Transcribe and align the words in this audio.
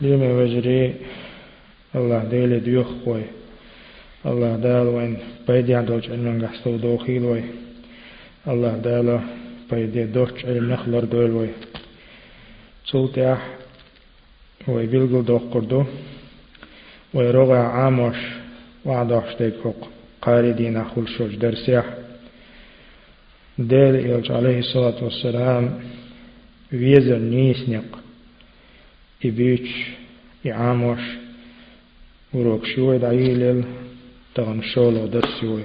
لما 0.00 0.32
وجري. 0.32 0.94
الله 1.94 2.24
ديل 2.24 2.60
ديوخ 2.60 3.08
وي 3.08 3.22
الله 4.26 4.56
دال 4.56 4.86
وين 4.86 5.16
بيدي 5.48 5.74
عدوج 5.74 6.10
علم 6.10 6.46
قحصو 6.46 6.76
دوخيل 6.76 7.24
وي. 7.24 7.42
الله 8.48 8.76
دال 8.76 9.20
بيدي 9.70 10.04
دوش 10.04 10.44
علم 10.44 10.72
نخلر 10.72 11.04
دويل 11.04 11.30
وي. 11.30 11.48
أح 13.18 13.48
وي 14.68 14.86
بلغل 14.86 15.24
دوخ 15.24 15.42
قردو 15.42 15.84
وي 17.14 17.30
رغع 17.30 17.58
عاموش 17.58 18.16
وعدوش 18.84 19.36
ديكوق 19.40 19.88
قاردين 20.22 20.76
أخل 20.76 21.08
شوش 21.08 21.34
درسيح 21.34 21.84
ديل 23.58 23.94
إلج 23.96 24.32
عليه 24.32 24.58
الصلاة 24.58 25.04
والسلام 25.04 25.80
ويزر 26.72 27.18
نيسنق 27.18 28.05
إبيتش 29.28 29.70
إعاموش 30.46 31.00
وروك 32.32 32.66
شوي 32.66 32.98
دعيلل 32.98 33.64
تغن 34.34 34.62
شولو 34.62 35.06
درسيوي 35.06 35.62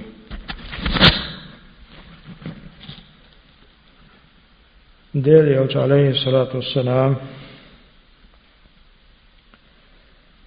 ديل 5.14 5.48
يوج 5.48 5.76
عليه 5.76 6.10
الصلاة 6.10 6.56
والسلام 6.56 7.16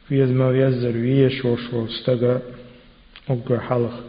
في 0.08 0.25
ما 0.25 0.49
يزر 0.67 0.97
ويش 0.97 1.45
وش 1.45 1.73
وستقى 1.73 2.39
أقر 3.30 3.59
حلق 3.59 4.03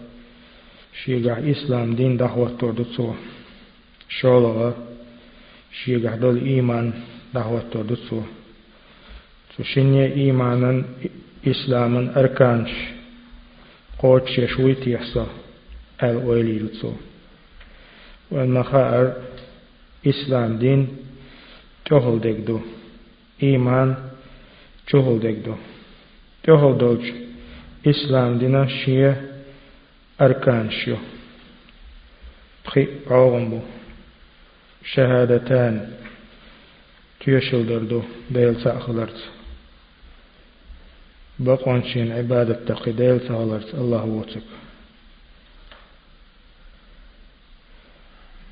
شيقع 1.05 1.39
إسلام 1.51 1.95
دين 1.95 2.17
دعوة 2.17 2.57
تردتو 2.61 3.15
شولو 4.09 4.73
شيقع 5.85 6.15
دول 6.15 6.37
إيمان 6.45 6.93
دعوة 7.35 7.63
تردتو 7.73 8.23
سوشنيا 9.57 10.07
إيمانا 10.07 10.85
إسلاما 11.47 12.21
أركانش. 12.21 12.71
قوتش 13.99 14.39
يشويت 14.39 14.87
يحصى. 14.87 15.27
الويلي 16.03 16.59
لتسو 16.59 16.93
والمخاءر 18.31 19.13
إسلام 20.07 20.59
دين 20.59 20.89
تهل 21.85 22.21
دكدو 22.21 22.61
إيمان 23.43 23.97
تهل 24.87 25.19
دكدو 25.19 25.55
تهل 26.45 26.79
دوج 26.79 27.05
إسلام 27.87 28.39
دينا 28.39 28.67
شيء 28.67 29.15
أركان 30.21 30.71
شيو 30.71 30.97
بخي 32.67 32.87
عوغمبو 33.11 33.61
شهادتان. 34.85 35.93
تيشل 37.21 37.67
دردو. 37.67 38.03
ديل 38.31 38.57
سأخلرت. 38.63 39.36
بقوانشين 41.39 42.13
عبادة 42.13 42.55
تقديل 42.67 43.21
تغلرت 43.21 43.75
الله 43.75 44.05
وتك 44.05 44.43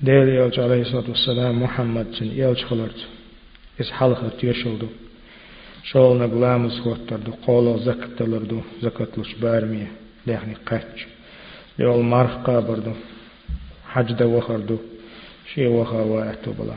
ديل 0.03 0.29
يلج 0.29 0.61
عليه 0.61 0.81
الصلاة 0.81 1.09
والسلام 1.09 1.63
محمد 1.63 2.07
سن 2.19 2.27
يلج 2.27 2.65
خلرت. 2.65 3.07
إس 3.81 3.91
حلقة 3.91 4.29
تيشلدو 4.41 4.87
شول 5.85 6.17
نقلامز 6.17 6.81
خوتردو 6.81 7.33
قولو 7.47 7.79
زكت 7.79 8.23
لردو. 8.23 8.61
زكت 8.83 9.19
لش 9.19 9.35
بارمية 9.35 9.93
ليحني 10.27 10.55
قاتش 10.67 11.07
يول 11.79 12.05
مرخ 12.05 12.35
قابردو 12.47 12.93
حج 13.89 14.13
دا 14.13 14.25
وخردو 14.25 14.79
شي 15.55 15.67
وخا 15.67 16.01
واتو 16.01 16.53
بلا. 16.53 16.77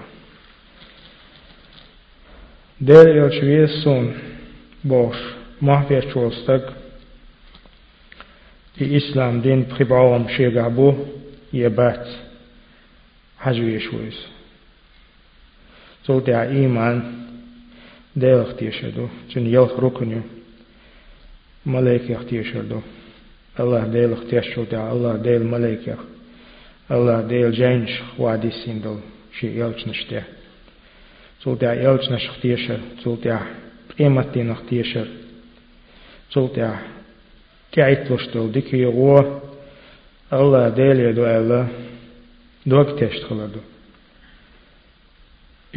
Çoğustak 6.14 6.74
i 8.80 8.86
islam 8.96 9.44
din 9.44 9.64
pribawam 9.64 10.30
shegabu 10.30 10.96
yebat 11.52 12.08
hajwiye 13.38 13.80
şoyuz 13.80 14.20
so 16.04 16.26
der 16.26 16.52
iman 16.64 16.98
delch 18.16 18.58
tiyashadu 18.58 19.10
chin 19.30 19.46
yelch 19.46 19.76
rukunyu 19.82 20.22
malaikach 21.66 22.24
tiyashadu 22.30 22.80
Allah 23.58 23.94
delch 23.94 24.22
tiyashadu 24.30 24.78
Allah 24.92 25.24
del 25.24 25.44
malaikach 25.54 26.02
Allah 26.90 27.30
del 27.30 27.52
jainsh 27.62 27.96
wadi 28.18 28.52
sindal 28.62 28.98
shi 29.38 29.48
yelchnishte 29.60 30.20
so 31.42 31.50
der 31.62 31.76
yelchnish 31.86 32.28
tiyashar 32.42 32.80
so 33.04 33.12
der 33.24 33.42
primatinach 33.90 34.62
صوتي 36.30 36.76
تعيت 37.74 38.12
لشتو 38.12 38.48
ديكي 38.48 38.78
يغو 38.78 39.42
الله 40.34 40.70
ديل 40.70 41.00
يدو 41.00 41.26
الله 41.26 41.68
دوك 42.66 42.90
تشتغل 43.00 43.52
دو 43.54 43.62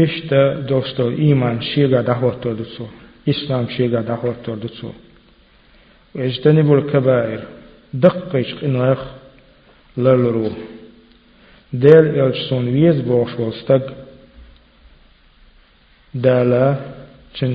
إشتا 0.01 0.61
دوستو 0.69 1.09
إيمان 1.09 1.61
شيغا 1.61 2.01
دعوت 2.03 2.45
تردسو 2.45 2.87
إسلام 3.29 3.69
شيغا 3.77 4.01
دعوت 4.01 4.37
تردسو 4.45 4.91
ويجتنبوا 6.15 6.79
الكبائر 6.79 7.43
دقيش 7.95 8.55
إنوخ 8.65 9.01
للرو 9.97 10.51
ديل 11.73 12.07
يلجسون 12.19 12.69
ويز 12.69 13.01
بوش 13.01 13.33
وستق 13.41 13.87
دالا 16.15 16.67
چن 17.35 17.53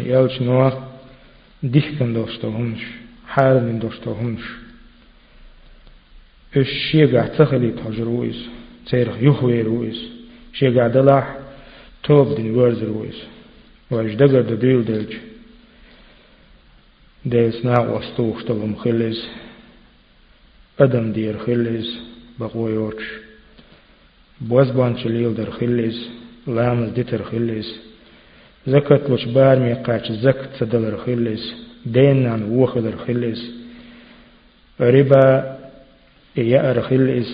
يلج 1.66 1.74
نوخ 1.74 1.74
ديكن 1.74 2.14
دوستوهمش 2.14 2.82
حارن 3.28 3.80
دوستوهمش 3.80 4.44
اش 6.58 6.68
شيغا 6.92 7.28
تخلي 7.28 7.72
تجرويز 7.72 8.48
تيرخ 8.90 9.16
يخوي 9.22 9.62
رويز 9.62 10.10
شيغا 10.54 10.88
دلاح 10.88 11.38
توب 12.04 12.36
دين 12.36 12.52
ورز 12.52 12.84
رويز 12.84 13.16
واش 13.92 14.14
دقر 14.14 14.42
دبيل 14.42 14.86
دلج 14.86 15.14
ديس 17.26 17.66
نا 17.66 17.80
وستوخ 17.80 18.44
تلم 18.44 18.76
خلز 18.76 19.26
آدم 20.80 21.12
دير 21.12 21.38
خلز 21.38 21.88
بقويوش 22.40 23.04
بوزبان 24.42 24.98
شليل 24.98 25.34
در 25.34 25.52
خلز 25.52 25.98
لامز 26.48 26.90
ديتر 26.90 27.24
خلز 27.24 27.68
زكت 28.68 29.10
لش 29.10 29.26
بار 29.26 29.60
مي 29.60 29.74
قاچ 29.74 30.12
زكت 30.12 30.50
سدل 30.60 30.98
خلص 30.98 31.54
دينان 31.86 32.44
وخدر 32.44 32.98
خلص 32.98 33.42
ربا 34.80 35.58
يا 36.38 36.82
خلص 36.82 37.30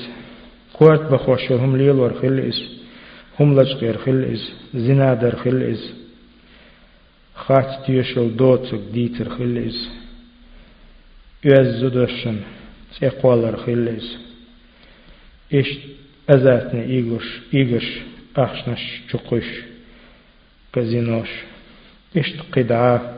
قوت 0.74 1.02
بخوشهم 1.02 1.78
ليل 1.78 1.92
ور 1.92 2.14
خلص 2.14 2.62
هم 3.40 3.60
لج 3.60 3.74
غير 3.74 3.98
خلص 3.98 4.52
زنا 4.74 5.14
در 5.14 5.36
خلص 5.36 5.82
خات 7.36 7.86
تيشل 7.86 8.36
دوتك 8.36 8.80
ديتر 8.94 9.30
خلص 9.30 9.90
يزدشن 11.46 12.38
سيقوالر 13.00 13.58
خلص 13.58 14.18
إيش 15.54 15.78
أزاتني 16.30 16.84
إيغش 16.86 17.40
إيغش 17.54 18.00
أخشنش 18.38 19.02
چقش 19.12 19.71
كزينوش 20.74 21.30
إشت 22.18 22.40
قدعة. 22.54 23.16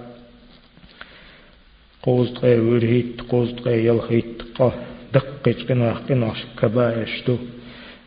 قوزت 2.02 2.38
غير 2.38 2.62
ورهيت 2.62 3.22
قوزت 3.22 3.62
غير 3.62 3.86
يلخيت. 3.86 4.42
قه 4.56 4.74
دقيت 5.14 5.72
قناح 5.72 5.98
قناش 5.98 6.44
كبايشتو 6.60 7.38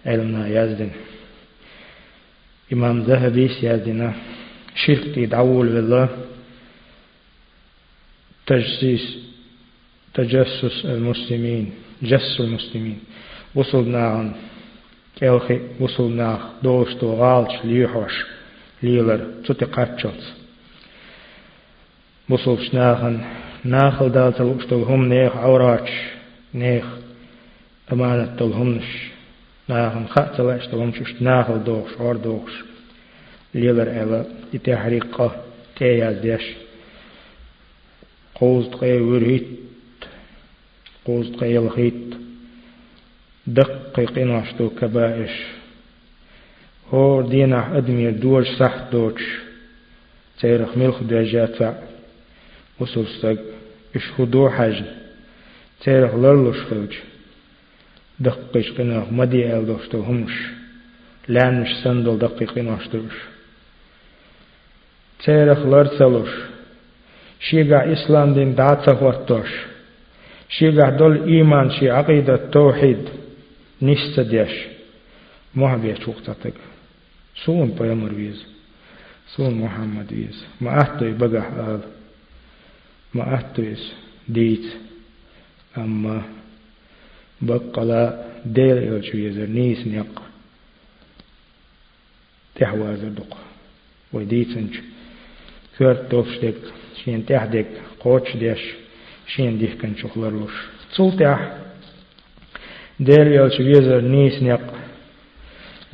علمنا 0.07 0.49
يزدن 0.49 0.91
إمام 2.73 3.01
ذهبي 3.03 3.49
سيازدنا. 3.49 4.15
شرك 4.75 5.17
يدعول 5.17 5.67
بالله. 5.69 6.09
تجسيس 8.47 9.19
تجسس 10.15 10.85
المسلمين 10.85 11.73
جس 12.03 12.41
المسلمين. 12.41 12.99
وصلنا 13.55 14.07
عن 14.07 14.35
كيلخي 15.17 15.61
وصلنا 15.81 16.51
دوشتو 16.63 17.15
غالش 17.15 17.65
ليحوش 17.65 18.36
ليلر 18.83 19.27
تتي 19.45 19.65
قاتشوت 19.65 20.23
بصوف 22.31 22.61
شناخن 22.61 23.21
ناخل 23.65 24.09
دال 24.09 24.35
تلوشتل 24.35 24.75
هم 24.75 25.05
نيخ 25.05 25.37
عوراتش 25.37 25.91
نيخ 26.55 26.85
أمانة 27.93 28.37
تلهمش 28.37 28.85
ناخن 29.69 30.07
خات 30.07 30.37
تلاشتل 30.37 30.77
هم 30.77 30.93
ششت 30.93 31.23
ناخل 31.23 31.65
دوخش 31.65 31.93
عور 32.01 32.17
دوخش 32.17 32.53
ليلر 33.55 33.83
إلا 33.83 34.25
يتحريقه 34.55 35.45
تياز 35.77 36.17
ديش 36.19 36.47
قوزت 38.35 38.75
قي 38.75 39.01
ورهيت 39.01 39.47
قوزت 41.05 41.37
قي 41.37 41.59
الخيت 41.59 42.15
دقق 43.47 44.19
إناشتو 44.19 44.71
كبائش 44.71 45.31
هو 46.93 47.23
دينا 47.23 47.79
أدمي 47.79 48.11
دورش 48.11 48.47
صح 48.59 48.75
دوش 48.93 49.23
تيرخ 50.41 50.77
ملخ 50.77 51.03
دواجات 51.03 51.55
فع 51.55 51.75
وسوستق 52.81 53.39
إش 53.97 54.13
خدو 54.19 54.49
حاج 54.49 54.85
تيرخ 55.85 56.15
لرلوش 56.15 56.57
خلج 56.71 56.95
دقش 58.21 58.71
قناخ 58.71 59.13
مدي 59.13 59.57
أل 59.57 59.67
دوشتو 59.67 60.01
همش 60.01 60.33
لأن 61.29 61.61
مش 61.61 61.69
سندل 61.85 62.19
دقيق 62.19 62.59
إناشتوش 62.59 63.17
تيرخ 65.25 65.59
لرسلوش 65.59 66.31
شيغا 67.41 67.93
إسلام 67.93 68.35
دين 68.35 68.55
داتا 68.55 68.93
ورتوش 69.03 69.51
شيغا 70.49 70.91
دول 70.91 71.29
إيمان 71.29 71.71
شي 71.71 71.91
عقيدة 71.91 72.37
توحيد 72.37 73.09
نستديش 73.83 74.55
محبية 75.55 75.95
سون 77.45 77.71
بيامر 77.71 78.15
ويز 78.15 78.45
سون 79.37 79.55
محمد 79.55 80.13
ويز 80.13 80.45
ما 80.61 80.83
أحتوي 80.83 81.13
بقح 81.13 81.47
آل 81.53 81.81
ما 83.15 83.35
أحتويس 83.35 83.93
ديت 84.29 84.67
أما 85.79 86.23
بقلا 87.43 88.25
ديل 88.47 88.79
إلشو 88.79 89.19
يزر 89.19 89.47
نيس 89.47 89.87
نيق 89.87 90.23
تحوازر 92.55 93.09
دق 93.09 93.37
وديتنج 94.13 94.75
كورت 95.79 96.11
توفشدك 96.11 96.55
شين 97.05 97.25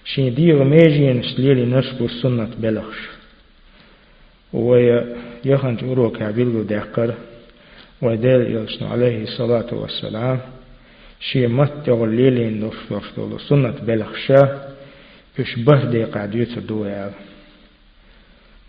شي 0.04 0.30
ديغ 0.30 0.64
ميجين 0.64 1.20
ليلي 1.38 1.64
نشبو 1.66 2.08
سنة 2.08 2.50
بلخش 2.58 3.00
ويا 4.52 5.16
يخنج 5.44 5.84
أروك 5.84 6.22
عبيلو 6.22 6.62
ديقر 6.62 7.14
وديل 8.02 8.56
يلشن 8.56 8.86
عليه 8.86 9.22
الصلاة 9.22 9.74
والسلام. 9.74 10.40
شي 11.20 11.46
مته 11.46 12.06
ليلي 12.06 12.50
نشبو 12.50 13.38
سنة 13.38 13.70
بلخشة. 13.70 14.68
يش 15.38 15.58
بهدي 15.58 16.04
قاعد 16.04 16.34
يتدو 16.34 16.84
يا 16.84 17.10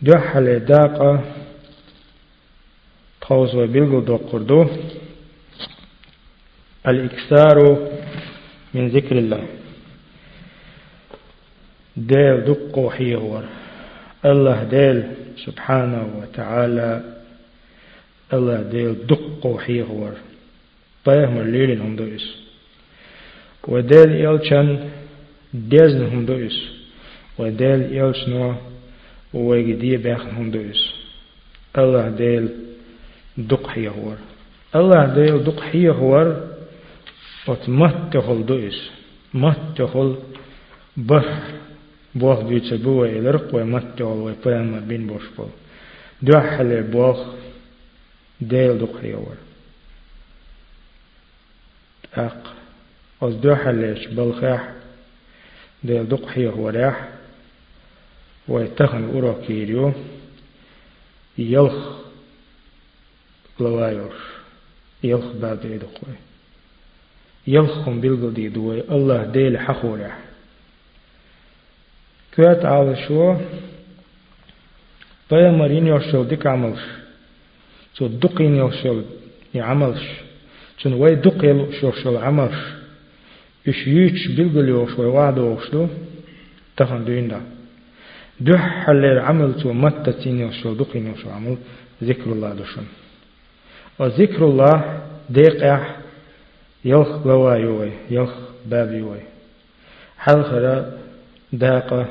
دو 0.02 0.18
حل 0.18 0.60
داقة 0.60 1.24
تخوز 3.22 3.56
وبيلغو 3.56 4.00
دو 4.00 4.18
قردو. 4.18 4.68
الإكثار 6.88 7.58
من 8.74 8.88
ذكر 8.88 9.18
الله. 9.18 9.48
ديل 11.98 12.42
دقو 12.46 12.90
حيهور 12.90 13.44
الله 14.26 14.64
ديل 14.64 15.04
سبحانه 15.46 16.22
وتعالى 16.22 17.15
ديل 18.34 19.08
دقو 19.08 19.58
حيهور 19.58 20.14
طيهم 21.06 21.38
الليل 21.38 21.82
هم 21.82 21.96
دويس 21.96 22.36
وديل 23.68 24.12
يلشن 24.12 24.90
ديزن 25.54 26.06
هم 26.06 26.26
دويس 26.26 26.58
وديل 27.38 27.82
يلش 27.98 28.28
نو 28.28 28.56
ويجدي 29.34 29.98
باخن 29.98 30.30
هم 30.30 30.52
دويس 30.52 30.94
الله 31.78 32.10
ديل 32.10 32.50
دق 33.38 33.70
هي 33.70 33.88
هور 33.90 34.18
الله 34.76 35.06
ديل 35.16 35.44
دق 35.44 35.60
هي 35.64 35.90
هور 35.90 36.28
وتمتخل 37.48 38.46
دويس 38.46 38.92
متخل 39.34 40.16
بح 40.98 41.48
بوخ 42.16 42.42
ديتس 42.42 42.74
بوا 42.74 43.06
إلرق 43.08 43.56
ومتخل 43.56 44.04
ويباما 44.04 44.80
بين 44.80 45.08
بوشبول 45.08 45.50
دوحل 46.22 46.84
بوخ 46.84 47.20
ديل 48.42 48.78
دق 48.78 48.96
هي 48.96 49.14
هور 49.14 49.36
أق 52.14 52.54
أز 53.22 53.34
دوحلش 53.34 54.08
بالخاح 54.08 54.74
دي 55.84 56.04
دق 56.04 56.28
حيه 56.28 56.50
وراح 56.50 57.10
ويتخن 58.48 59.04
أورو 59.04 59.42
كيريو. 59.42 59.94
يلخ 61.38 61.98
لوايوش. 63.60 64.16
يلخ 65.04 65.26
باب 65.26 65.66
يدقوي 65.66 66.16
يلخم 67.48 68.02
بلغل 68.02 68.34
دي 68.34 68.50
دوي. 68.50 68.80
الله 68.82 69.24
ديل 69.24 69.60
حخورح 69.60 70.20
كوات 72.36 72.66
على 72.66 73.08
شو 73.08 73.36
طيب 75.30 75.54
مرين 75.54 75.88
يوشل 75.88 76.28
ديك 76.28 76.48
عملش. 76.48 77.05
شو 77.98 78.08
دقين 78.08 78.56
يوشل 78.56 79.04
يعملش 79.54 80.06
شو 80.78 80.90
وي 80.90 81.16
دق 81.16 81.46
يوشل 81.84 82.18
عملش 82.18 82.60
إش 83.68 83.88
يوش 83.88 84.28
بلغل 84.28 84.70
يوش 84.70 85.00
ويوعد 85.00 85.38
ووشلو 85.40 85.88
تخن 86.78 87.06
دوين 87.06 87.32
دح 88.40 88.86
حل 88.86 89.20
عمل 89.20 89.54
تو 89.62 89.74
متى 89.74 90.12
تين 90.12 90.40
يوشو 90.40 90.74
دقين 90.74 91.08
يوشو 91.08 91.30
عمل 91.30 91.58
ذكر 92.04 92.32
الله 92.32 92.54
دشن 92.54 92.86
وذكر 94.00 94.46
الله 94.46 95.02
ديقع 95.30 95.80
يلخ 96.86 97.28
لوا 97.28 97.56
يوي 97.56 97.92
يلخ 98.10 98.34
باب 98.66 98.94
يوي 98.94 99.20
حل 100.18 100.44
خرا 100.44 100.92
داقة 101.54 102.06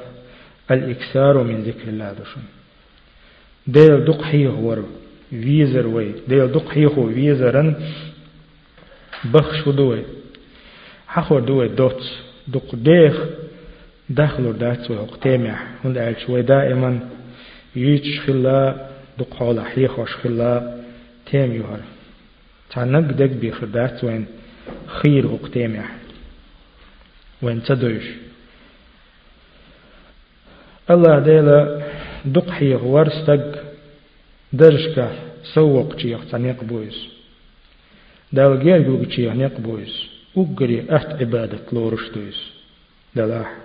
الإكثار 0.70 1.42
من 1.42 1.62
ذكر 1.62 1.88
الله 1.88 2.12
دشن 2.12 2.42
ديل 3.66 4.04
دق 4.04 4.22
حيه 4.22 4.48
ويزر 5.34 5.86
وي 5.86 6.12
ديل 6.28 6.52
دق 6.52 6.68
حيه 6.68 6.86
ويزرن 6.98 7.74
بخش 9.24 9.66
ودوي 9.66 10.02
حخور 11.08 11.40
دوي 11.40 11.68
دوت. 11.68 12.02
دق 12.48 12.74
ديخ 12.74 13.24
دخلوا 14.10 14.52
دات 14.52 14.90
وقتامع 14.90 15.56
هند 15.84 15.98
عيل 15.98 16.20
شوي 16.20 16.42
دائما 16.42 17.08
يجش 17.76 18.20
خلا 18.20 18.88
دق 19.18 19.34
حول 19.34 19.60
حيخوش 19.60 20.14
خلا 20.14 20.82
تام 21.32 21.52
يهر 21.52 21.80
تعنق 22.70 23.12
دق 23.12 23.32
بيخر 23.40 23.66
دات 23.66 24.04
وين 24.04 24.26
خير 24.86 25.26
وقتامع 25.26 25.84
وين 27.42 27.62
تدوش 27.62 28.04
الله 30.90 31.18
ديلا 31.18 31.82
دق 32.24 32.50
حيخ 32.50 32.84
درشكا 34.54 35.06
سوق 35.54 35.94
تشيخ 35.94 36.20
تنيق 36.30 36.64
بويس 36.64 36.98
دال 38.32 38.52
غير 38.62 38.82
جوج 38.82 39.06
تشيخ 39.06 39.32
نيق 39.32 39.60
بويس 39.60 39.94
وقري 40.34 40.96
أحت 40.96 41.08
عبادة 41.20 41.58
لورشتويس 41.72 42.40
دلاح 43.16 43.56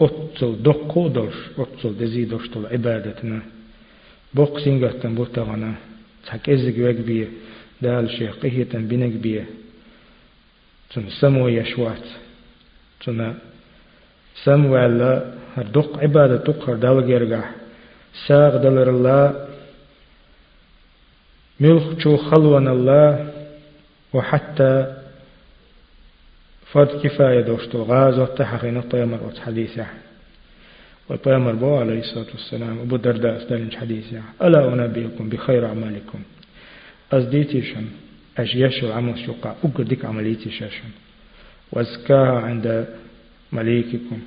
أتصل 0.00 0.62
دقو 0.62 1.08
دوش 1.08 1.34
أتصل 1.58 1.98
دزي 1.98 2.24
دوش 2.24 2.48
طول 2.48 2.66
عبادتنا 2.66 3.40
بوق 4.34 4.58
سنغتن 4.58 5.14
بوتغنا 5.14 5.74
تحك 6.26 6.50
إزق 6.50 6.76
وقبية 6.84 7.28
دال 7.82 8.10
شيخ 8.10 8.36
قهية 8.42 8.72
بنك 8.90 9.12
بيه 9.12 9.46
تن 10.90 11.04
سمو 11.20 11.48
يشوات 11.48 12.06
تن 13.04 13.34
سمو 14.44 14.76
على 14.76 15.34
هردق 15.56 15.98
عبادة 15.98 16.36
تقهر 16.36 16.76
دال 16.76 17.08
جرقع 17.08 17.44
ساغ 18.26 18.56
دلر 18.56 18.90
الله 18.90 19.49
ملخ 21.60 21.98
شو 21.98 22.16
خلوان 22.16 22.68
الله 22.68 23.32
وحتى 24.12 24.96
فرد 26.72 27.00
كفاية 27.02 27.40
دوشتو 27.40 27.82
غازو 27.82 28.24
تحقين 28.26 28.82
طيمر 28.82 29.20
حديثة 29.46 29.86
والبيامر 31.08 31.52
بو 31.52 31.76
عليه 31.76 32.00
الصلاة 32.00 32.26
والسلام 32.34 32.78
أبو 32.78 32.96
درداء 32.96 33.36
استلنج 33.36 33.76
حديثة 33.76 34.22
ألا 34.42 34.72
أنبئكم 34.72 35.28
بخير 35.28 35.66
أعمالكم 35.66 36.20
أزديتيشن 37.12 37.84
أجيشو 38.38 38.92
عمل 38.92 39.18
شقا 39.18 39.56
أقدك 39.64 40.04
عمليتي 40.04 40.50
شاشن 40.50 40.90
وأزكاها 41.72 42.40
عند 42.40 42.86
مليككم 43.52 44.18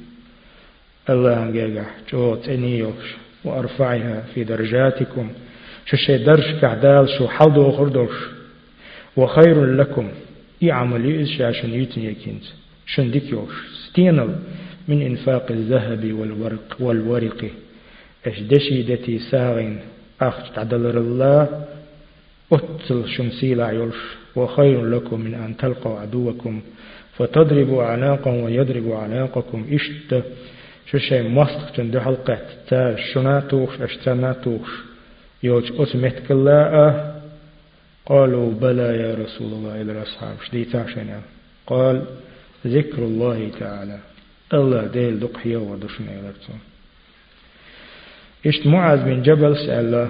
الله 1.10 1.44
أنجيجا 1.44 1.86
جو 2.12 2.36
تنيوش 2.36 3.16
وأرفعها 3.46 4.24
في 4.34 4.44
درجاتكم 4.44 5.30
شو 5.86 5.98
شي 5.98 6.18
درج 6.18 6.60
كعدال 6.62 7.10
شو 7.10 7.28
حلدو 7.28 7.72
خردوش 7.72 8.16
وخير 9.18 9.66
لكم. 9.66 10.12
إي 10.64 10.72
عملي 10.72 11.26
شاشن 11.26 11.74
يتن 11.74 12.02
يكينت 12.02 12.44
شندك 12.86 13.30
يوش. 13.30 13.54
ستينل 13.88 14.36
من 14.88 15.02
إنفاق 15.02 15.46
الذهب 15.52 16.14
والورق 16.14 16.78
والورق. 16.80 17.50
إش 18.28 18.40
دشيدتي 18.40 19.20
ساغين. 19.20 19.80
أخ 20.22 20.54
تعدل 20.56 20.98
الله 20.98 21.66
أتل 22.52 23.04
شمسيلا 23.08 23.72
يلش 23.72 24.02
وخير 24.36 24.86
لكم 24.86 25.22
من 25.22 25.34
أن 25.34 25.58
تلقوا 25.58 26.00
عدوكم. 26.00 26.62
فتضربوا 27.18 27.84
أعناقهم 27.84 28.44
ويضربوا 28.44 28.96
أعناقكم. 28.96 29.66
إشت. 29.72 30.24
شو 30.92 30.98
شيء 30.98 31.30
مصدق 31.30 31.72
تندو 31.76 32.00
حلقة 32.00 32.38
تا 32.68 32.96
شناتوش 32.96 33.82
أشتناتوش. 33.82 34.93
يوج 35.44 35.72
أسمت 35.82 36.28
كلا 36.28 37.14
قالوا 38.06 38.54
بلى 38.54 38.98
يا 38.98 39.16
رسول 39.16 39.54
الله 39.54 39.82
إلى 39.82 39.92
الأصحاب. 39.92 40.36
شديتا 40.48 40.86
شنا 40.88 41.22
قال 41.68 42.06
ذكر 42.68 42.98
الله 42.98 43.52
تعالى. 43.60 44.00
الله 44.54 44.88
ديل 44.88 45.20
دقيا 45.20 45.58
ودشنا 45.58 46.12
يلرتون 46.12 46.60
إشت 48.46 48.68
معاذ 48.68 49.04
بن 49.04 49.22
جبل 49.22 49.58
سأل 49.58 50.08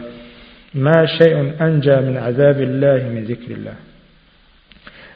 ما 0.73 1.05
شيء 1.05 1.37
أنجى 1.61 1.95
من 1.95 2.17
عذاب 2.17 2.61
الله 2.61 3.09
من 3.09 3.23
ذكر 3.23 3.51
الله? 3.51 3.75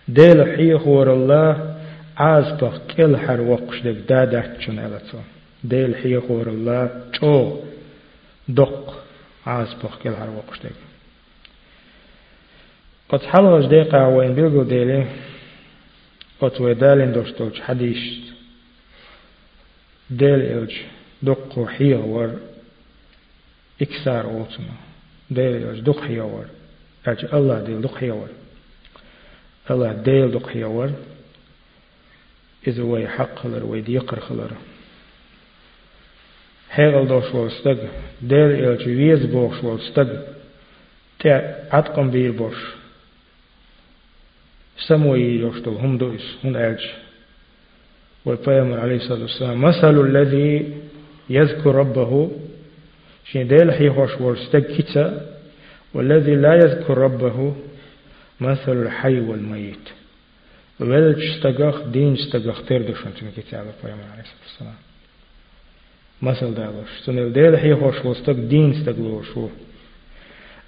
ديل 0.08 0.56
حيخ 0.56 0.88
ور 0.88 1.14
الله 1.14 1.76
عاز 2.18 2.64
بخ 2.64 2.78
كل 2.98 3.18
حر 3.18 3.42
وقش 3.42 3.82
دك 3.82 3.98
دادات 4.10 4.62
شن 4.62 4.80
ألتو 4.80 5.20
ديل 5.64 5.96
حيخ 5.96 6.32
ور 6.32 6.48
الله 6.48 6.90
تو 7.20 7.60
دق 8.48 9.07
عاز 9.48 9.74
بخ 9.84 9.98
كل 10.04 10.16
حر 10.16 10.30
وقش 10.30 10.60
دك 10.60 10.72
قد 13.10 13.22
حلوش 13.24 13.66
ديقا 13.66 14.08
وين 14.08 14.34
بيلقو 14.36 14.64
ديلي 14.64 15.08
قد 16.42 16.62
ويدالين 16.62 17.12
دوشتوش 17.12 17.62
حديش 17.62 18.20
ديل 20.10 20.42
إلج 20.42 20.74
دق 21.22 21.68
حيخ 21.68 22.00
ور 22.00 22.40
إكسار 23.82 24.26
أوتنا 24.26 24.74
ديل 25.32 25.56
إلج 25.56 25.80
دق 25.80 26.02
حيخ 26.02 26.24
ور. 26.24 26.46
أج 27.08 27.26
الله 27.34 27.60
ديل 27.60 27.82
دق 27.82 27.98
حيخ 27.98 28.14
ور. 28.14 28.30
الله 29.72 29.94
ديل 29.94 30.32
دق 30.32 30.50
حيخ 30.50 30.68
ور. 30.68 30.92
إذا 32.68 32.84
وي 32.84 33.08
حق 33.08 33.40
خلر 33.40 33.66
وي 33.66 33.82
ديقر 33.82 34.20
خلر. 34.20 34.52
هيغل 36.72 37.08
دوش 37.08 37.34
والستق 37.34 37.78
دير 38.22 38.72
إلج 38.72 38.88
ويز 38.88 39.26
بوش 39.26 39.64
والستق 39.64 40.28
تع 41.20 41.42
عتقم 41.72 42.10
بير 42.12 42.32
بوش 42.32 42.58
سموي 44.88 45.22
يوشتو 45.22 45.72
هم 45.72 45.98
دويس 45.98 46.38
هم 46.44 46.56
ألج 46.56 46.86
والبيامر 48.26 48.80
عليه 48.80 48.96
الصلاة 48.96 49.22
والسلام 49.22 49.62
مثل 49.62 50.02
الذي 50.02 50.74
يذكر 51.30 51.76
ربه 51.76 52.32
شين 53.32 53.48
ديل 53.48 53.72
حيحوش 53.72 54.22
والستق 54.22 54.60
كتا 54.60 55.36
والذي 55.94 56.36
لا 56.36 56.54
يذكر 56.54 56.98
ربه 56.98 57.56
مثل 58.40 58.82
الحي 58.82 59.20
والميت 59.20 59.90
ولد 60.80 61.18
استجاخ 61.20 61.82
دين 61.82 62.14
استجاخ 62.14 62.62
تردشون 62.66 63.14
تن 63.20 63.32
كتاب 63.38 63.66
القيامة 63.68 64.04
عليه 64.12 64.22
الصلاة 64.22 64.44
والسلام 64.48 64.74
مثل 66.22 66.54
دالوش 66.54 67.02
تن 67.06 67.34
ديل 67.34 67.58
حي 67.58 67.76
خوش 67.76 68.06
وستك 68.06 68.36
دين 68.36 68.72
استجلو 68.72 69.22
شو. 69.24 69.48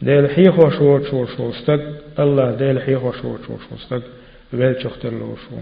ديل 0.02 0.30
حي 0.30 0.52
خوش 0.52 0.82
وش 0.82 1.14
وش 1.14 1.40
وستك 1.40 1.82
الله 2.20 2.56
ديل 2.56 2.82
حي 2.82 2.96
خوش 2.96 3.26
وش 3.26 3.50
وش 3.50 3.62
وستك 3.72 4.02
ولد 4.54 4.80
شختر 4.80 5.10
له 5.10 5.36
شو. 5.50 5.56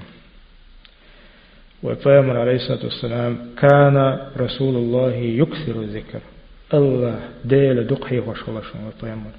والقيامة 1.83 2.39
عليه 2.39 2.55
الصلاة 2.55 2.83
والسلام 2.83 3.37
كان 3.57 4.19
رسول 4.37 4.75
الله 4.75 5.13
يكثر 5.13 5.81
الذكر 5.81 6.21
الله 6.73 7.19
ديل 7.45 7.87
دق 7.87 8.05
حي 8.05 8.21
خوش 8.21 8.47
ولا 8.47 8.61
شو. 8.61 8.77
والقيامة 8.85 9.31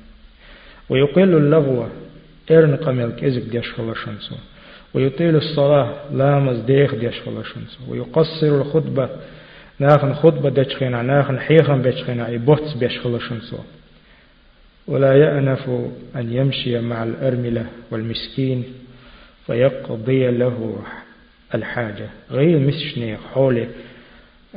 ويقل 0.90 1.36
اللغوة 1.36 1.88
إرن 2.50 2.76
قمل 2.76 3.12
كذب 3.20 3.50
ديش 3.50 3.72
خلاشن 3.72 4.18
سو 4.20 4.34
ويطيل 4.94 5.36
الصلاة 5.36 5.94
لامز 6.12 6.58
ديخ 6.58 6.94
ديش 6.94 7.20
خلاشنس 7.20 7.78
ويقصر 7.88 8.46
الخطبة 8.60 9.08
ناخن 9.78 10.14
خطبة 10.14 10.48
ناخن 11.02 11.38
حيخن 11.38 11.82
بيشخينا 11.82 12.26
أي 12.26 12.38
بوتس 12.38 12.74
بيش 12.74 12.98
خلاشنس 12.98 13.54
ولا 14.86 15.14
يأنف 15.14 15.70
أن 16.16 16.32
يمشي 16.32 16.80
مع 16.80 17.04
الأرملة 17.04 17.66
والمسكين 17.90 18.64
فيقضي 19.46 20.30
له 20.30 20.82
الحاجة. 21.54 22.08
غير 22.30 22.58
مسشنيخ 22.58 23.20
حولي 23.34 23.68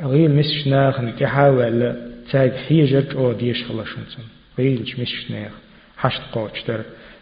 غير 0.02 0.28
مسشناخن 0.28 1.10
كحاول 1.10 1.96
تاج 2.32 2.52
حيجة 2.52 3.04
أو 3.14 3.32
ديش 3.32 3.64
خلاشنس 3.64 4.18
غير 4.58 4.80
مسشنيخ 4.98 5.52
حشت 5.96 6.22
قوشتر 6.32 6.80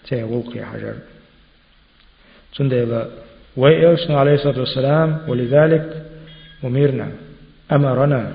تاج 0.09 0.23
وقي 0.23 0.65
حجر. 0.65 0.95
تندب 2.57 3.07
ويأرسل 3.57 4.13
عليه 4.13 4.35
الصلاة 4.35 4.59
والسلام 4.59 5.19
ولذلك 5.29 6.03
أمرنا. 7.73 7.99
أمرنا 7.99 8.35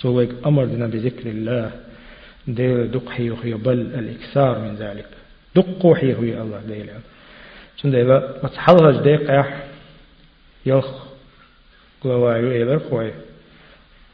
تويك 0.00 0.30
أمرنا 0.46 0.86
بذكر 0.86 1.26
الله. 1.26 1.70
دير 2.48 2.86
دقحي 2.86 3.30
وخي 3.30 3.54
بل 3.54 3.72
الإكثار 3.72 4.58
من 4.58 4.74
ذلك. 4.76 5.06
دقوا 5.56 5.96
حي 5.96 6.14
هو 6.14 6.22
الله. 6.22 6.60
ديل 6.68 6.90
تندب 7.82 8.22
متحلج 8.42 9.02
ديق 9.02 9.30
يح 9.30 9.64
يلخ. 10.66 10.90
قوايو 12.00 12.48
إلر 12.62 12.78
خوي 12.90 13.10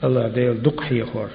الله 0.04 0.28
ديل 0.28 0.62
دقحي 0.62 1.04
خور. 1.04 1.28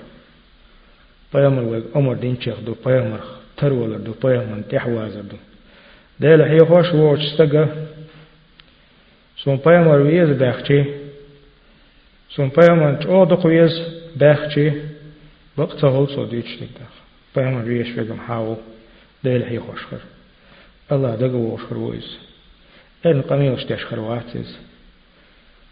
بيامر 1.34 1.64
ويك 1.64 1.84
أمر 1.96 2.14
دين 2.14 2.42
شيخ 2.42 2.60
دو. 2.60 2.76
بيامر 2.86 3.20
ترولر 3.58 3.98
دو. 3.98 4.14
بيامر 4.24 4.62
تحوازر 4.70 5.22
دو. 5.22 5.38
دل 6.20 6.42
هي 6.42 6.60
خوش 6.60 6.94
ووش 6.94 7.20
استگا 7.20 7.66
سون 9.38 9.58
پیامر 9.58 10.00
ویز 10.00 10.30
بخچی 10.30 11.03
سون 12.36 12.50
پیامر 12.50 12.96
چو 12.96 13.26
دو 13.26 13.36
ویز 13.36 13.72
بخچی 14.20 14.72
وقت 15.58 15.84
هول 15.84 16.08
سو 16.08 16.26
دیچ 16.26 16.46
نگدخ 16.46 16.94
پیامر 17.36 17.64
ویش 17.64 17.92
بگم 17.92 18.20
حاو 18.28 18.58
هي 19.24 19.60
خوش 19.60 19.86
خر 19.86 20.02
الله 20.92 21.16
دگو 21.16 21.38
ووش 21.38 21.62
خر 21.62 21.78
ویز 21.78 22.08
ان 23.06 23.22
قمیوش 23.22 23.64
تش 23.64 23.86
خر 23.86 24.00
واتز 24.00 24.56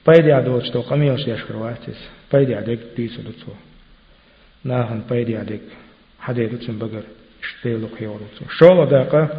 پیدی 0.05 0.31
عدوچ 0.31 0.71
تو 0.71 0.81
قمیوش 0.81 1.23
تش 1.23 1.43
خر 1.43 1.55
واتز 1.55 1.99
پیدی 2.31 2.53
عدک 2.53 2.79
دیسو 2.95 3.21
دو 3.21 3.31
ناهن 4.65 5.01
پیدی 5.09 5.35
عدک 5.35 5.61
حديث 6.19 6.69
بقر 6.69 7.03
اشتيلو 7.43 7.87
خيورو 7.99 8.27
شو 8.59 8.85
داقه 8.85 9.29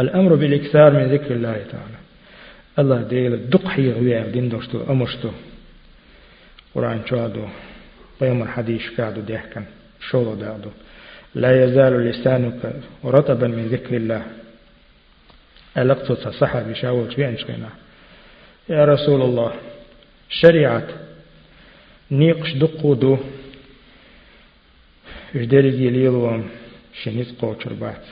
الأمر 0.00 0.34
بالإكثار 0.34 0.90
من 0.92 1.04
ذكر 1.12 1.34
الله 1.34 1.52
تعالى 1.72 1.98
الله 2.78 3.02
ديل 3.02 3.50
دق 3.50 3.68
حي 3.68 3.92
غوية 3.92 4.20
دين 4.20 4.48
دوشتو 4.48 4.78
أمشتو 4.90 5.30
قرآن 6.74 7.02
شادو 7.10 7.44
بيوم 8.20 8.42
الحديث 8.42 8.88
كادو 8.96 9.20
ديحكن 9.20 9.64
شولو 10.10 10.34
دادو. 10.34 10.70
لا 11.34 11.64
يزال 11.64 11.92
لسانك 12.06 12.72
رطبا 13.04 13.46
من 13.46 13.66
ذكر 13.66 13.96
الله. 13.96 14.26
ألقت 15.78 16.12
صحة 16.12 16.62
بشاوت 16.62 17.12
في 17.12 17.28
أنشقنا 17.28 17.70
يا 18.68 18.84
رسول 18.84 19.22
الله 19.22 19.54
شريعة 20.30 20.88
نيقش 22.10 22.52
دقودو 22.52 23.18
إجدالي 25.34 25.90
ليلوام 25.90 26.48
شنيت 27.02 27.40
قوتر 27.40 27.72
بات 27.72 28.04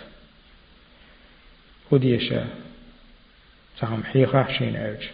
وديشا 1.90 2.46
تعم 3.80 4.04
حيخة 4.04 4.42
حشين 4.42 4.76
أرج 4.76 5.08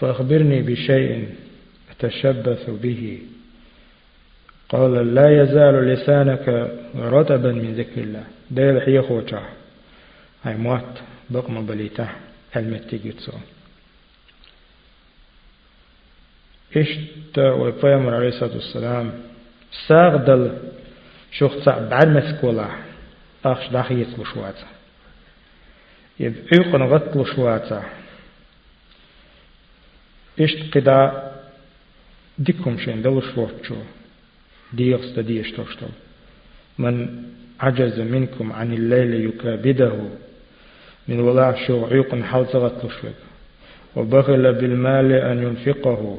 فأخبرني 0.00 0.62
بشيء 0.62 1.28
أتشبث 1.90 2.70
به. 2.70 3.18
قال 4.68 5.14
لا 5.14 5.42
يزال 5.42 5.74
لسانك 5.88 6.48
رطبا 6.96 7.52
من 7.52 7.74
ذكر 7.74 8.00
الله. 8.00 8.24
ديل 8.50 8.82
حيخ 8.82 9.10
وجه 9.10 9.42
هاي 10.44 10.56
موات 10.56 10.98
بقم 11.30 11.66
بليته 11.66 12.08
المتي 12.56 12.98
جتسو 12.98 13.32
إشت 16.76 17.38
ويبيامر 17.38 18.14
عليه 18.14 18.28
الصلاة 18.28 18.54
والسلام. 18.54 19.12
ساغدل 19.88 20.58
شوخ 21.32 21.52
صعب 21.64 21.88
بعد 21.90 22.08
مسكولا. 22.08 22.68
أخش 23.44 23.68
داخل 23.68 23.98
يتلو 23.98 24.24
شواتا 24.24 24.66
يب 26.20 26.34
عيقن 26.52 26.82
غتلو 26.82 27.24
شواتا 27.24 27.82
إشت 30.40 30.76
قدا 30.76 31.30
ديكم 32.38 32.78
شين 32.78 33.02
دلو 33.02 33.20
شوتشو 33.20 33.76
ديغس 34.72 35.14
تديش 35.14 35.52
توشتو 35.52 35.86
من 36.78 36.94
عجز 37.60 38.00
منكم 38.00 38.52
عن 38.52 38.72
الليل 38.72 39.24
يكابده 39.28 39.92
من 41.08 41.20
ولاع 41.20 41.66
شو 41.66 41.86
عيق 41.86 42.14
حوزغت 42.14 42.84
لشوك 42.84 43.20
وبخل 43.96 44.52
بالمال 44.52 45.12
أن 45.12 45.42
ينفقه 45.42 46.18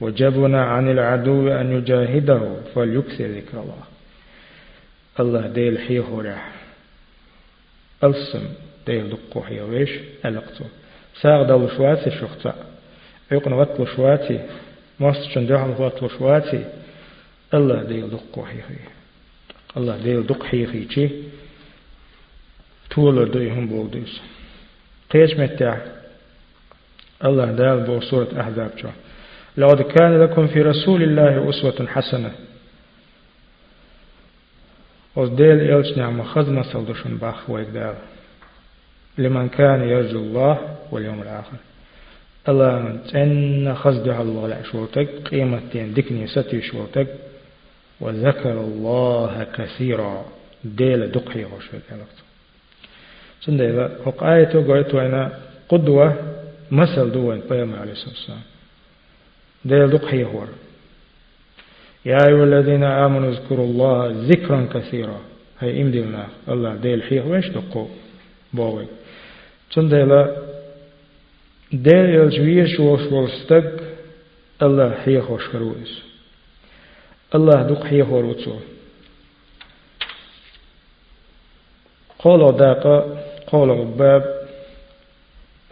وجبنا 0.00 0.64
عن 0.64 0.90
العدو 0.90 1.48
أن 1.48 1.72
يجاهده 1.72 2.40
فليكثر 2.74 3.24
ذكر 3.26 3.60
الله 3.60 3.84
الله 5.20 5.46
ديل 5.46 5.78
حيه 5.78 6.20
راح 6.26 6.52
ألسم 8.04 8.44
ديل 8.86 9.10
دقو 9.10 9.42
حيه 9.42 9.62
ويش 9.62 9.90
ألقتو 10.24 10.64
ساغ 11.20 11.42
دل 11.42 11.76
شواتي 11.76 12.10
عيق 13.32 13.48
نغتل 13.48 13.86
شواتي 13.96 14.40
مصر 15.00 15.30
شندوح 15.34 15.60
نغتل 15.60 16.10
شواتي 16.18 16.64
الله 17.54 17.82
ديل 17.82 18.10
دقو 18.10 18.44
حيه 18.44 18.64
الله 19.76 19.96
ديل 19.96 20.26
دق 20.26 20.42
حيه 20.42 20.66
حيه 20.66 21.10
تولر 22.90 23.28
دوي 23.28 23.50
هم 23.50 23.68
بولدوس 23.68 24.20
قيش 25.10 25.36
متع؟ 25.36 25.78
الله 27.24 27.52
دال 27.52 27.80
بو 27.80 28.00
سورة 28.00 28.40
أحزاب 28.40 28.70
شو 28.76 28.88
لقد 29.56 29.82
كان 29.82 30.22
لكم 30.22 30.46
في 30.46 30.62
رسول 30.62 31.02
الله 31.02 31.50
أسوة 31.50 31.86
حسنة. 31.86 32.32
وزديل 35.16 35.60
إلش 35.60 35.98
نعم 35.98 36.22
خزمة 36.22 36.62
سلدشن 36.62 37.16
باخ 37.16 37.50
ويقدال 37.50 37.94
لمن 39.18 39.48
كان 39.48 39.88
يرجو 39.88 40.18
الله 40.18 40.76
واليوم 40.90 41.22
الآخر. 41.22 41.56
الله 42.48 42.78
من 42.78 42.98
تن 43.12 43.74
خزدها 43.74 44.22
الله 44.22 44.48
لا 44.48 44.62
شوتك 44.62 45.08
قيمتين 45.28 45.94
دكني 45.94 46.26
ستي 46.26 46.62
شوتك 46.62 47.08
وذكر 48.00 48.52
الله 48.52 49.46
كثيرا 49.56 50.24
ديل 50.64 51.12
دقي 51.12 51.44
غشوك 51.44 51.82
سندي 53.44 53.72
وقايتو 54.06 54.60
قلت 54.72 54.94
أنا 54.94 55.22
قدوة 55.68 56.16
مثل 56.70 57.12
دوين 57.12 57.40
بيام 57.50 57.74
عليه 57.74 57.92
الصلاة 57.92 58.14
والسلام. 58.14 58.46
ديل 59.64 59.90
دقي 59.90 60.24
هور 60.24 60.48
يا 62.04 62.18
أيها 62.28 62.44
الذين 62.44 62.84
آمنوا 62.84 63.30
اذكروا 63.30 63.66
الله 63.66 63.98
ذكرا 64.30 64.68
كثيرا. 64.74 65.20
هي 65.60 65.82
إمدلنا. 65.82 66.26
الله 66.48 66.74
ديل 66.74 67.02
حيه 67.02 67.20
ويش 67.20 67.48
دقو. 67.48 67.86
بوي 68.52 68.86
سندي 69.74 70.02
لا 70.02 70.36
ديل 71.74 72.14
يلجويش 72.14 72.80
وش 72.80 73.00
وستق 73.12 73.80
الله 74.62 74.94
حيه 75.04 75.30
وش 75.30 75.48
كرويس 75.48 76.02
الله 77.34 77.62
دق 77.62 77.84
حيه 77.84 78.02
وروتسو 78.02 78.56
قولوا 82.18 82.52
داقة 82.52 83.18
قول 83.46 83.70
عباب 83.70 84.48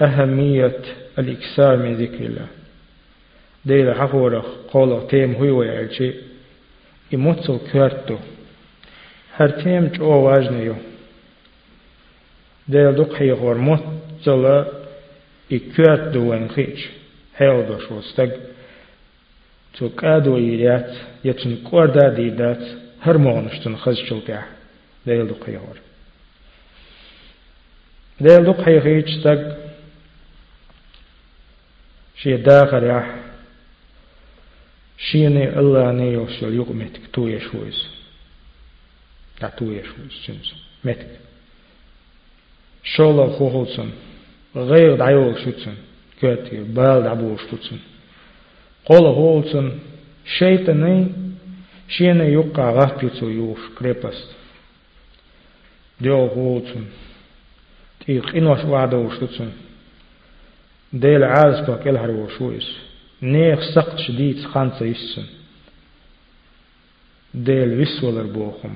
أهمية 0.00 0.78
الإكسار 1.18 1.76
من 1.76 1.94
ذكر 1.94 2.24
الله 2.24 2.46
ديلا 3.64 3.94
حقورة 3.94 4.46
قول 4.70 5.08
تيم 5.08 5.34
هو 5.34 5.58
ويعجي 5.58 6.14
يموتسو 7.12 7.58
كارتو 7.58 8.16
هر 9.36 9.50
تيم 9.50 9.86
جو 9.86 10.04
واجنيو 10.04 10.74
دق 12.68 13.14
حيه 13.14 13.32
غور 13.32 13.58
موتسو 13.58 14.81
يكارت 15.52 16.12
دوين 16.14 16.48
خيش. 16.48 16.88
هيو 17.36 17.62
دوش 17.62 17.92
وستق 17.92 18.32
تو 19.74 19.88
كادو 19.88 20.38
يريات 20.38 20.96
يتن 21.24 21.56
كوردا 21.56 22.08
ديدات 22.08 22.64
هرمونشتن 23.02 23.76
خزشل 23.76 24.20
ديلا 25.06 25.24
دق 25.24 25.44
حيه 25.46 25.58
غور 25.58 25.78
ديل 28.20 28.44
دوق 28.44 28.60
حي 28.60 28.80
خيج 28.80 29.22
تق 29.24 29.58
شي 32.16 32.36
داخل 32.36 32.84
يح. 32.84 33.16
شيني 34.98 35.58
الله 35.58 35.92
نيو 35.92 36.28
شل 36.28 36.54
يوق 36.54 36.70
متك 36.70 37.00
تو 37.12 37.28
يشويز. 37.28 37.86
تا 39.40 39.48
تو 39.48 39.64
يشويز. 39.64 40.12
شنز. 40.26 40.52
متك. 40.84 41.08
شولا 42.84 43.26
غير 44.56 44.96
دعيو 44.96 45.36
شوتسن 45.36 45.74
كوتي 46.20 46.56
بال 46.56 47.02
دعبو 47.02 47.36
شوتسن 47.36 47.78
قول 48.84 49.06
هولسن 49.06 49.78
شيطاني 50.38 51.06
شيني 51.88 52.24
يوقع 52.24 52.70
غافيتسو 52.70 53.28
يوش 53.28 53.58
كريبست 53.78 54.28
ديو 56.00 56.26
هولسن 56.26 56.84
تيق 58.06 58.36
إنوش 58.36 58.64
وعده 58.64 58.96
وشتوتسن 58.96 59.52
ديل 60.92 61.24
عاز 61.24 61.66
كو 61.66 61.76
كل 61.76 61.96
هر 61.96 62.10
وشويس 62.10 62.68
نيخ 63.22 63.60
سقط 63.74 63.98
شديد 63.98 64.44
خانسة 64.44 64.86
يسن 64.86 65.26
ديل 67.34 67.78
ويسولر 67.78 68.22
بوخم 68.22 68.74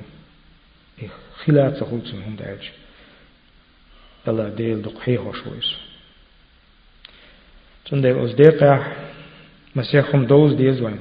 خلات 1.44 1.76
سخوتسن 1.76 2.22
هم 2.22 2.36
داج 4.26 4.34
الله 4.34 4.48
ديل 4.48 4.82
دق 4.82 5.00
حيه 5.00 5.18
وشويس 5.18 5.74
تن 7.90 8.00
ديل 8.00 8.18
أز 8.18 8.34
ديقع 8.34 8.92
مسيحهم 9.76 10.26
دوز 10.26 10.54
ديزوين 10.54 10.98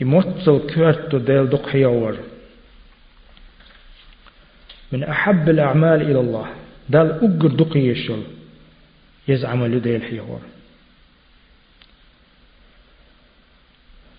يموتسل 0.00 0.74
كورتو 0.74 1.18
ديل 1.18 1.48
دق 1.48 1.68
حيه 1.68 2.18
من 4.92 5.04
أحب 5.04 5.48
الأعمال 5.48 6.02
إلى 6.02 6.20
الله 6.20 6.52
دال 6.88 7.10
أقر 7.10 7.48
دقي 7.48 7.90
الشل 7.90 8.22
يزعم 9.28 9.66
لدي 9.66 9.96
الحيوار 9.96 10.40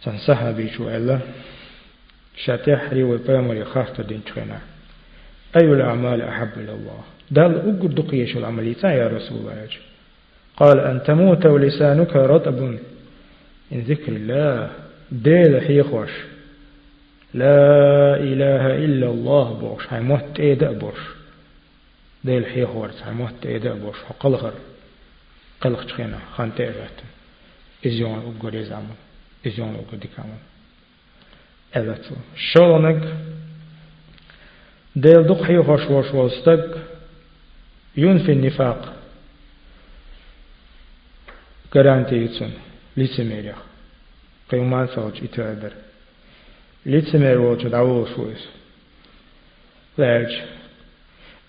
سنسها 0.03 0.51
بيشو 0.51 0.89
ألا 0.89 1.19
شاتحري 2.37 3.03
وبيامر 3.03 3.65
خاصة 3.65 4.03
دين 4.03 4.21
شخنا 4.29 4.59
أي 5.55 5.65
الأعمال 5.65 6.21
أحب 6.21 6.51
إلى 6.57 6.71
الله 6.71 7.03
دال 7.31 7.55
أقر 7.55 7.87
دقي 7.87 8.23
الشل 8.23 8.45
عمليتا 8.45 8.91
يا 8.91 9.07
رسول 9.07 9.37
الله 9.37 9.67
قال 10.57 10.79
أن 10.79 11.03
تموت 11.03 11.45
ولسانك 11.45 12.15
رطب 12.15 12.59
من 13.71 13.81
ذكر 13.81 14.11
الله 14.11 14.71
ديل 15.11 15.61
حيخوش 15.61 16.11
لا 17.33 18.15
إله 18.15 18.75
إلا 18.85 19.07
الله 19.09 19.53
بوش 19.53 19.83
هاي 19.89 20.01
موت 20.01 20.39
إيه 20.39 20.55
بوش 20.55 20.99
ديل 22.23 22.45
حي 22.45 22.63
هورت 22.63 23.03
عموت 23.07 23.45
إيدا 23.45 23.73
بوش 23.73 23.97
قلغر 24.19 24.53
قلغ 25.61 25.83
تخينا 25.83 26.19
خان 26.35 26.55
تيرات 26.55 26.97
إزيون 27.85 28.35
أقول 28.39 28.55
يزعمون 28.55 28.95
إزيون 29.47 29.75
أقول 29.75 29.99
ديكامون 29.99 30.39
شولنك 32.35 33.13
ديل 34.95 35.23
دق 35.23 35.43
حي 35.43 35.57
هوش 35.57 35.81
وش 35.89 36.13
وستق 36.13 36.90
ينفي 37.97 38.31
النفاق. 38.31 38.93
يتسون 41.75 42.51
licemjerja 42.97 43.55
قيومان 44.51 44.87
سوج 44.87 45.23
إتوادر 45.23 45.71
licemjer 46.85 47.37
ووجه 47.37 47.67
دعوه 47.67 48.15
شويس 48.15 48.47
لاج 49.97 50.41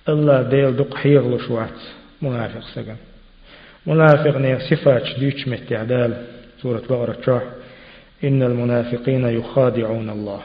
الله 0.09 0.43
ديل 0.43 0.77
دق 0.77 0.95
حيغلو 0.95 1.39
شوات 1.39 1.81
منافق 2.23 2.65
سجن 2.75 2.97
منافق 3.87 4.37
نير 4.37 4.59
صفات 4.71 5.19
ديش 5.19 5.49
متعدال 5.49 6.27
سورة 6.63 6.83
بقرة 6.91 7.19
شرح 7.27 7.43
إن 8.25 8.43
المنافقين 8.43 9.25
يخادعون 9.25 10.11
الله 10.11 10.43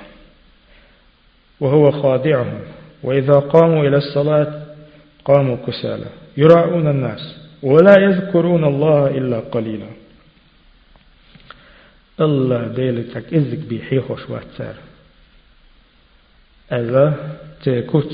وهو 1.59 1.91
خادعهم 1.91 2.61
وإذا 3.03 3.33
قاموا 3.33 3.87
إلى 3.87 3.97
الصلاة 3.97 4.66
قاموا 5.27 5.57
كسالى 5.67 6.09
يراعون 6.37 6.87
الناس 6.87 7.23
ولا 7.63 7.95
يذكرون 7.99 8.63
الله 8.63 9.07
إلا 9.07 9.39
قليلا. 9.39 9.89
الله 12.25 12.67
ديلتك 12.67 13.33
إذك 13.33 13.59
بيحيخ 13.69 14.11
وشوات 14.11 14.47
سار. 14.57 14.75
أذا 16.71 17.05
تكوت 17.63 18.11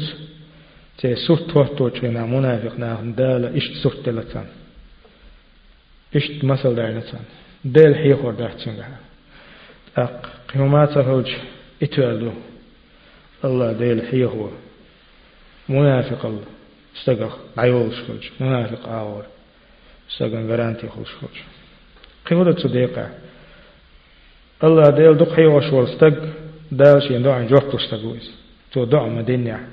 سوت 1.27 1.43
توتو 1.51 1.89
تشينا 1.89 2.25
منافق 2.25 2.75
ناخن 2.79 3.15
دالا 3.15 3.57
إشت 3.57 3.73
سوت 3.83 3.97
تلتان. 4.05 4.47
إشت 6.15 6.45
مسل 6.45 6.75
داينتان 6.75 7.25
ديل 7.65 7.95
حيخور 7.95 8.33
داحتشنغا 8.33 8.97
أق 9.97 10.29
قيومات 10.53 10.97
هوج 10.97 11.29
إتوالو 11.83 12.31
الله 13.45 13.71
ديل 13.71 13.99
حيخور 14.07 14.51
منافق 15.69 16.25
الله. 16.25 16.51
استقخ 16.97 17.37
عيول 17.57 17.93
شخوش 17.93 18.31
منافق 18.39 18.89
آور 18.89 19.25
استقن 20.11 20.49
غرانتي 20.49 20.87
خوش 20.87 21.11
خوش 21.15 21.43
قيودة 22.25 22.55
صديقة 22.57 23.09
الله 24.63 24.89
ديل 24.89 25.17
دق 25.17 25.33
حيوش 25.33 25.73
والستق 25.73 26.17
دال 26.71 27.03
شين 27.07 27.23
دعا 27.23 27.43
جوحتو 27.43 27.77
استقويس 27.77 28.31
تو 28.71 28.85
دعا 28.85 29.07
مدينة 29.07 29.67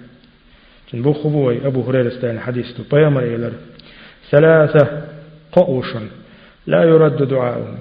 جن 0.92 1.02
بو 1.02 1.12
خبوي 1.12 1.66
أبو 1.66 1.82
هريرة 1.82 2.08
استان 2.08 2.40
حديث 2.40 2.72
تو 2.76 2.82
بيامر 2.92 3.22
إلر 3.22 3.52
ثلاثة 4.30 5.08
قوش 5.52 5.96
لا 6.66 6.82
يرد 6.84 7.22
دعاؤهم 7.22 7.78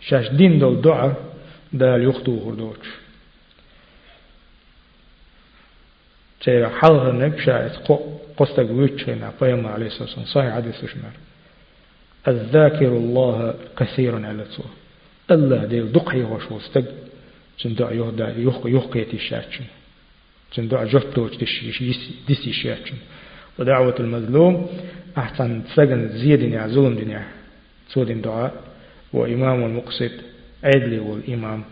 شاش 0.00 0.28
دين 0.28 0.58
دول 0.58 0.80
دعا 0.80 1.14
دال 1.72 2.08
يخطو 2.08 2.50
هردوش 2.50 2.86
تي 6.40 6.66
حلها 6.66 7.12
نبشا 7.12 7.66
قصتك 8.40 8.70
ويتشينا 8.70 9.32
بيامر 9.40 9.68
عليه 9.68 9.86
الصلاة 9.86 10.02
والسلام 10.02 10.26
صحيح 10.26 10.54
حديث 10.54 10.74
شمار 10.74 11.12
الذاكر 12.28 12.88
الله 12.88 13.54
كثيرا 13.78 14.26
على 14.26 14.42
الصور 14.42 14.70
الله 15.30 15.64
ديل 15.64 15.92
دقي 15.92 16.22
وش 16.22 16.50
وستق 16.50 16.84
جندع 17.60 17.92
يهدا 17.92 18.34
يخ 18.38 18.66
يخ 18.66 18.96
يتشاتشن 18.96 19.64
جندع 20.54 20.84
جفتوج 20.84 21.30
ديس 22.28 22.46
يشاتشن 22.46 22.96
ودعوة 23.58 23.94
المظلوم 24.00 24.54
أحسن 25.18 25.62
سجن 25.74 26.08
زيد 26.08 26.42
يا 26.42 26.66
ظلم 26.66 26.94
دنيا 26.94 27.24
سود 27.88 28.22
دعاء 28.22 28.54
وإمام 29.12 29.64
المقصد 29.64 30.12
عدل 30.64 31.00
والإمام 31.00 31.64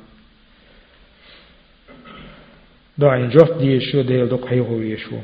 دعاء 2.98 3.28
جفت 3.28 3.58
دي 3.58 3.80
شو 3.80 4.02
ديل 4.02 4.28
دقي 4.28 4.60
هو 4.60 4.80
يشو 4.80 5.16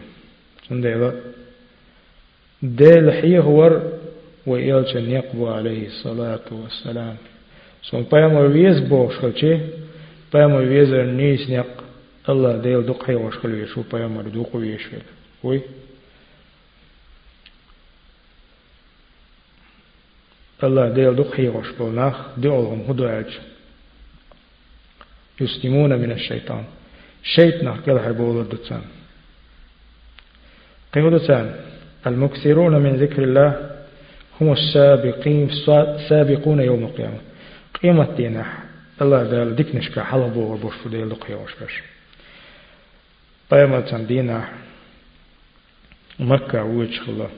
جندع 0.71 1.11
ديل 2.63 3.13
حيه 3.13 3.41
ور 3.41 3.93
وإلشن 4.47 5.11
يقبو 5.11 5.49
عليه 5.49 5.87
الصلاة 5.87 6.47
والسلام 6.53 7.17
سون 7.83 8.03
بيامر 8.13 8.47
ويز 8.47 8.81
بوش 8.81 9.15
خلچه 9.15 9.61
بيامر 10.33 10.61
ويز 10.61 10.93
نيس 10.95 11.51
نيق 11.51 11.85
الله 12.29 12.57
ديل 12.57 12.87
دق 12.87 13.05
حي 13.07 13.15
وش 13.15 13.35
خل 13.35 13.55
يشو 13.55 13.83
بيامر 13.93 14.23
دوق 14.23 14.57
ويشفل 14.57 15.03
وي 15.43 15.61
الله 20.65 20.89
ديل 20.89 21.17
دق 21.17 21.35
حي 21.35 21.49
وش 21.49 21.69
بولناخ 21.79 22.17
دعوهم 22.39 22.81
هدوعج 22.89 23.31
يسلمون 25.41 25.99
من 25.99 26.13
الشيطان 26.13 26.65
شيطنا 27.23 27.77
كل 27.87 28.01
حربول 28.01 28.41
الدتان 28.41 28.83
قيودتان 30.95 31.55
المكثرون 32.07 32.75
من 32.83 32.97
ذكر 32.97 33.23
الله 33.23 33.71
هم 34.41 34.53
السابقين 34.53 35.51
سابقون 36.09 36.61
يوم 36.61 36.85
القيامة. 36.85 37.21
قيمة 37.83 38.17
دينا 38.17 38.45
الله 39.03 39.23
دال 39.23 39.57
ديك 39.57 39.75
نشكا 39.75 40.05
حلبو 40.05 40.41
وبوش 40.53 40.75
فدي 40.75 41.05
لقيا 41.05 41.37
وشكش 41.37 41.83
قيمة 43.51 44.05
دينا 44.09 44.49
مكة 46.19 46.65
وجه 46.65 47.03
الله. 47.09 47.31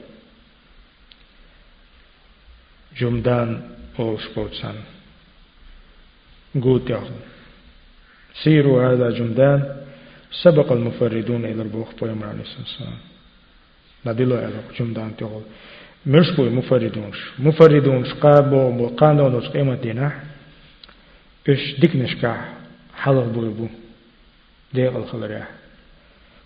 جمدان 2.97 3.61
أوش 3.99 4.27
بوتسان 4.35 4.75
قوت 6.61 6.89
ياخذ 6.89 7.11
سيروا 8.43 8.93
هذا 8.93 9.09
جمدان 9.09 9.59
سبق 10.43 10.71
المفردون 10.71 11.45
إلى 11.45 11.61
البوخ 11.61 11.89
بيوم 12.01 12.23
عليه 12.23 12.41
الصلاة 12.41 12.59
والسلام. 12.59 12.97
قانونوش 18.97 19.47
قيمة 19.49 19.75
دينا 19.75 20.11
إش 21.49 21.79
ديك 21.79 21.95
نشكع 21.95 22.35
حلق 22.95 23.23
بوي 23.25 23.49
بو 23.49 23.67
ديق 24.73 24.95
الخلريا 24.97 25.45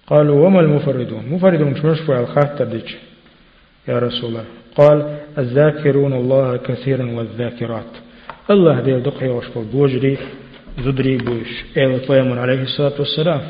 قالوا 0.07 0.45
وما 0.47 0.59
المفردون 0.59 1.25
مفردون 1.29 1.71
مش 1.71 1.79
بوي 1.79 2.19
الخاتر 2.19 2.65
ديك 2.65 2.97
يا 3.87 3.99
رسول 3.99 4.29
الله 4.29 4.45
قال 4.75 5.17
الذاكرون 5.37 6.13
الله 6.13 6.57
كثيرا 6.57 7.05
والذاكرات 7.11 7.91
الله 8.49 8.81
دي 8.81 8.99
دقي 8.99 9.29
وشبه 9.29 9.63
بوجري 9.63 10.17
زدري 10.79 11.17
بوش 11.17 11.51
إيل 11.77 12.05
طيمون 12.07 12.37
عليه 12.37 12.61
الصلاة 12.61 12.93
والسلام 12.99 13.41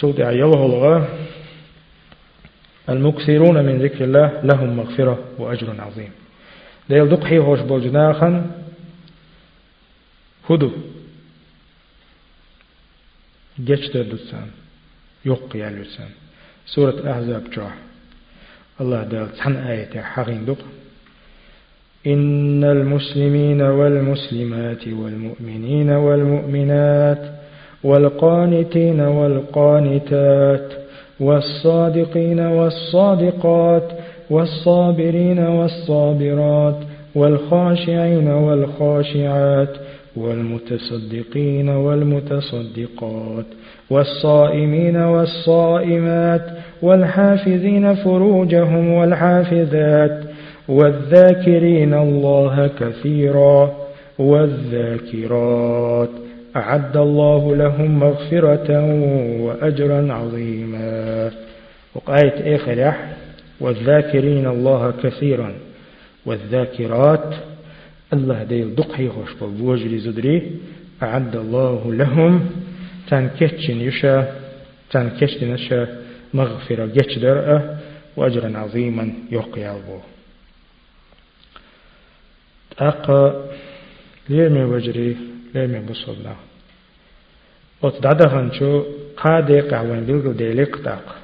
سودي 0.00 0.24
عيوه 0.24 0.66
الله 0.66 1.08
المكثرون 2.88 3.64
من 3.64 3.78
ذكر 3.82 4.04
الله 4.04 4.40
لهم 4.42 4.76
مغفرة 4.76 5.18
وأجر 5.38 5.68
عظيم 5.78 6.10
ديل 6.88 7.08
دقحي 7.08 7.38
هوش 7.38 7.60
بوجناخا 7.60 8.30
هدو 10.50 10.70
geçtir 13.64 14.10
lütfen. 14.10 14.48
Yok 15.24 15.54
ya 15.54 15.68
lütfen. 15.68 16.08
Surat 16.66 17.06
Ahzab 17.06 17.52
çoğ. 17.52 17.70
Allah 18.80 19.10
da 19.10 19.28
tan 19.38 19.54
ayeti 19.54 20.00
haqinduk. 20.00 20.58
إن 22.06 22.64
المسلمين 22.76 23.60
والمسلمات 23.62 24.88
والمؤمنين 24.88 25.90
والمؤمنات 25.90 27.37
والقانتين 27.84 29.00
والقانتات 29.00 30.72
والصادقين 31.20 32.40
والصادقات 32.40 33.82
والصابرين 34.30 35.38
والصابرات 35.38 36.76
والخاشعين 37.14 38.28
والخاشعات 38.28 39.76
والمتصدقين 40.16 41.68
والمتصدقات 41.68 43.44
والصائمين 43.90 44.96
والصائمات 44.96 46.42
والحافظين 46.82 47.94
فروجهم 47.94 48.92
والحافظات 48.92 50.24
والذاكرين 50.68 51.94
الله 51.94 52.70
كثيرا 52.80 53.70
والذاكرات. 54.18 56.27
أعد 56.58 56.96
الله 56.96 57.56
لهم 57.56 57.98
مغفرة 57.98 58.68
وأجرا 59.44 60.12
عظيما. 60.12 61.30
وقاية 61.94 62.56
آخر 62.56 62.78
والذاكرين 63.60 64.46
الله 64.46 64.82
كثيرا. 65.02 65.50
والذاكرات 66.26 67.34
الله 68.12 68.42
ديل 68.42 68.74
دقي 68.74 69.08
خوش 69.08 69.32
بوجري 69.40 69.98
زدري. 69.98 70.36
أعد 71.02 71.36
الله 71.36 71.94
لهم 71.94 72.50
تنكتشن 73.08 73.80
يشا 73.80 74.16
تنكتشن 74.90 75.50
يشا 75.54 75.80
مغفرة 76.34 76.86
جتش 76.86 77.18
درأة 77.18 77.78
وأجرا 78.16 78.58
عظيما 78.58 79.12
يقيا 79.30 79.70
الله 79.70 80.02
أقا 82.78 83.48
ليمي 84.28 84.64
وجري 84.64 85.16
ليمي 85.54 85.78
بصلنا. 85.78 86.47
وت 87.82 88.02
دعدا 88.02 88.50
شو 88.58 88.84
قادي 89.16 89.60
قعوان 89.60 90.04
بيلقو 90.04 90.32
ديليق 90.32 90.82
تاق 90.82 91.16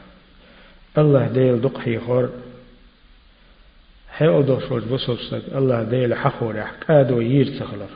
الله 0.99 1.27
ديل 1.27 1.61
دق 1.61 1.79
حي 1.79 1.99
خور 1.99 2.31
حي 4.09 4.29
أدو 4.29 4.61
شوج 4.61 4.83
بصوصك 4.83 5.43
الله 5.55 5.83
ديل 5.83 6.15
حخور 6.15 6.65
كادو 6.87 7.21
يير 7.21 7.47
سخلر 7.59 7.93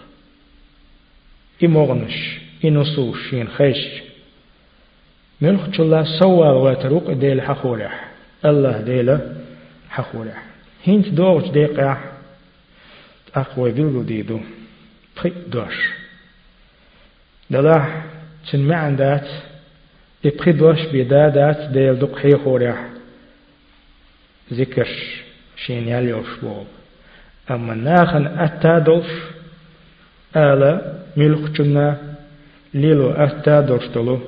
إمغنش 1.64 2.38
إنصوش 2.64 3.33
ين 3.33 3.49
خيش 3.49 3.87
ملخ 5.40 5.81
الله 5.81 6.18
سوى 6.18 6.49
واتروق 6.49 7.12
ديل 7.12 7.42
حخور 7.42 7.88
الله 8.44 8.81
ديل 8.81 9.18
حخور 9.90 10.27
هنت 10.87 11.09
دوغش 11.09 11.51
ديقع 11.51 11.99
أقوى 13.35 13.73
بيلقو 13.73 14.03
ديدو 14.03 14.40
بخي 15.16 15.33
دوش 15.47 15.88
دلاح 17.51 18.05
چن 18.51 18.61
معن 18.61 18.97
دات 18.97 19.29
إبخدوش 20.27 20.81
بدادات 20.93 21.71
ديل 21.73 21.95
دق 21.95 22.19
حي 22.19 22.37
خوريح 22.45 22.89
ذكر 24.53 24.89
شين 25.57 25.89
يليوش 25.89 26.27
بوب. 26.43 26.67
أما 27.51 27.75
ناخن 27.75 28.27
أتادوش 28.27 29.07
آلا 30.37 30.73
ملك 31.17 31.51
جنا 31.51 31.97
ليلو 32.75 33.11
أتادوش 33.11 33.87
دلو. 33.87 34.21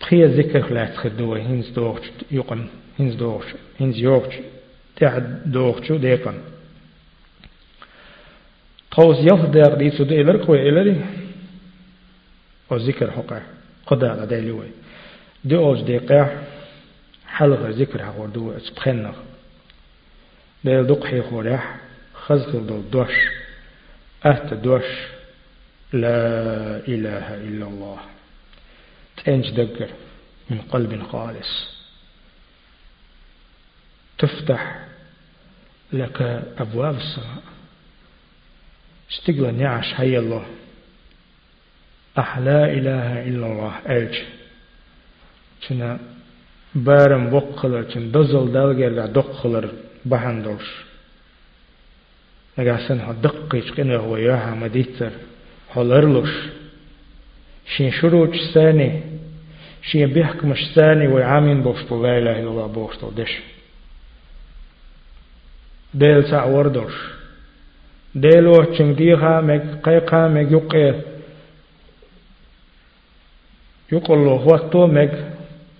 تخيا 0.00 0.26
ذكر 0.26 0.72
لا 0.74 0.84
تخدوا 0.84 1.38
هنز 1.38 1.70
دوغ 1.70 1.98
يقن 2.30 2.66
هنز 3.00 3.14
دوغ 3.14 3.44
هنز 3.80 3.98
يوغ 3.98 4.26
تعد 4.96 5.52
دوغ 5.52 5.82
شو 5.82 5.96
ديقن 5.96 6.34
قوس 8.90 9.16
يفدر 9.32 9.74
دي 9.74 9.90
سود 9.90 10.12
إلر 10.12 10.36
قوي 10.44 10.68
إلري 10.68 10.96
وذكر 12.70 13.10
قدا 13.86 14.10
على 14.10 14.26
دي 14.26 14.40
لوي 14.40 14.68
دي 15.44 15.56
أوز 15.56 15.82
ديقع 15.82 16.26
حلقة 17.26 17.68
ذكر 17.70 18.04
حقور 18.04 18.28
دو 18.28 18.56
اسبخنخ 18.56 19.14
دي 20.64 20.82
دقحي 20.82 21.22
خوريح 21.22 21.76
خزق 22.14 22.50
دو 22.50 22.80
دوش 22.80 23.14
أهت 24.26 24.54
دوش 24.54 24.84
لا 25.92 26.76
إله 26.88 27.34
إلا 27.34 27.66
الله 27.66 27.98
تنج 29.16 29.50
دقر 29.50 29.88
من 30.50 30.60
قلب 30.60 31.02
خالص۔ 31.12 31.78
تفتح 34.18 34.78
لك 35.92 36.22
أبواب 36.58 36.96
السماء۔ 36.96 37.42
استقل 39.10 39.54
نعش 39.54 39.94
هيا 39.94 40.18
الله 40.18 40.46
أح 42.18 42.38
لا 42.38 42.64
إله 42.72 43.28
إلا 43.28 43.46
الله 43.46 43.74
ألج 43.88 44.14
تنا 45.68 45.98
بارم 46.74 47.30
بقلر 47.30 47.82
تن 47.82 48.10
دزل 48.10 48.52
دلغر 48.52 49.06
دقلر 49.06 49.66
بحندوش 50.10 50.68
نگاسن 52.58 53.00
ها 53.00 53.12
دقیش 53.12 53.72
قنه 53.72 53.96
هو 53.96 54.16
ياها 54.16 54.54
مديتر 54.54 55.10
هولرلوش 55.74 56.34
شين 57.76 57.90
شروع 57.90 58.30
ثاني 58.54 58.90
شين 59.82 60.06
بيحكم 60.12 60.54
ثاني 60.74 61.06
ويعامين 61.08 61.62
بوشتو 61.62 62.02
لا 62.02 62.18
إله 62.18 62.40
إلا 62.40 62.50
الله 62.50 62.66
بوشتو 62.66 63.10
دش 63.10 63.32
ديل 65.94 66.24
سا 66.30 66.42
وردوش 66.42 66.94
ديلو 68.14 68.64
تشنجيها 68.64 69.40
مك 69.40 69.62
قيقا 69.84 70.28
مك 70.28 70.52
يقير 70.52 70.94
يقول 73.92 74.18
وقتو 74.18 74.86
مك 74.86 75.32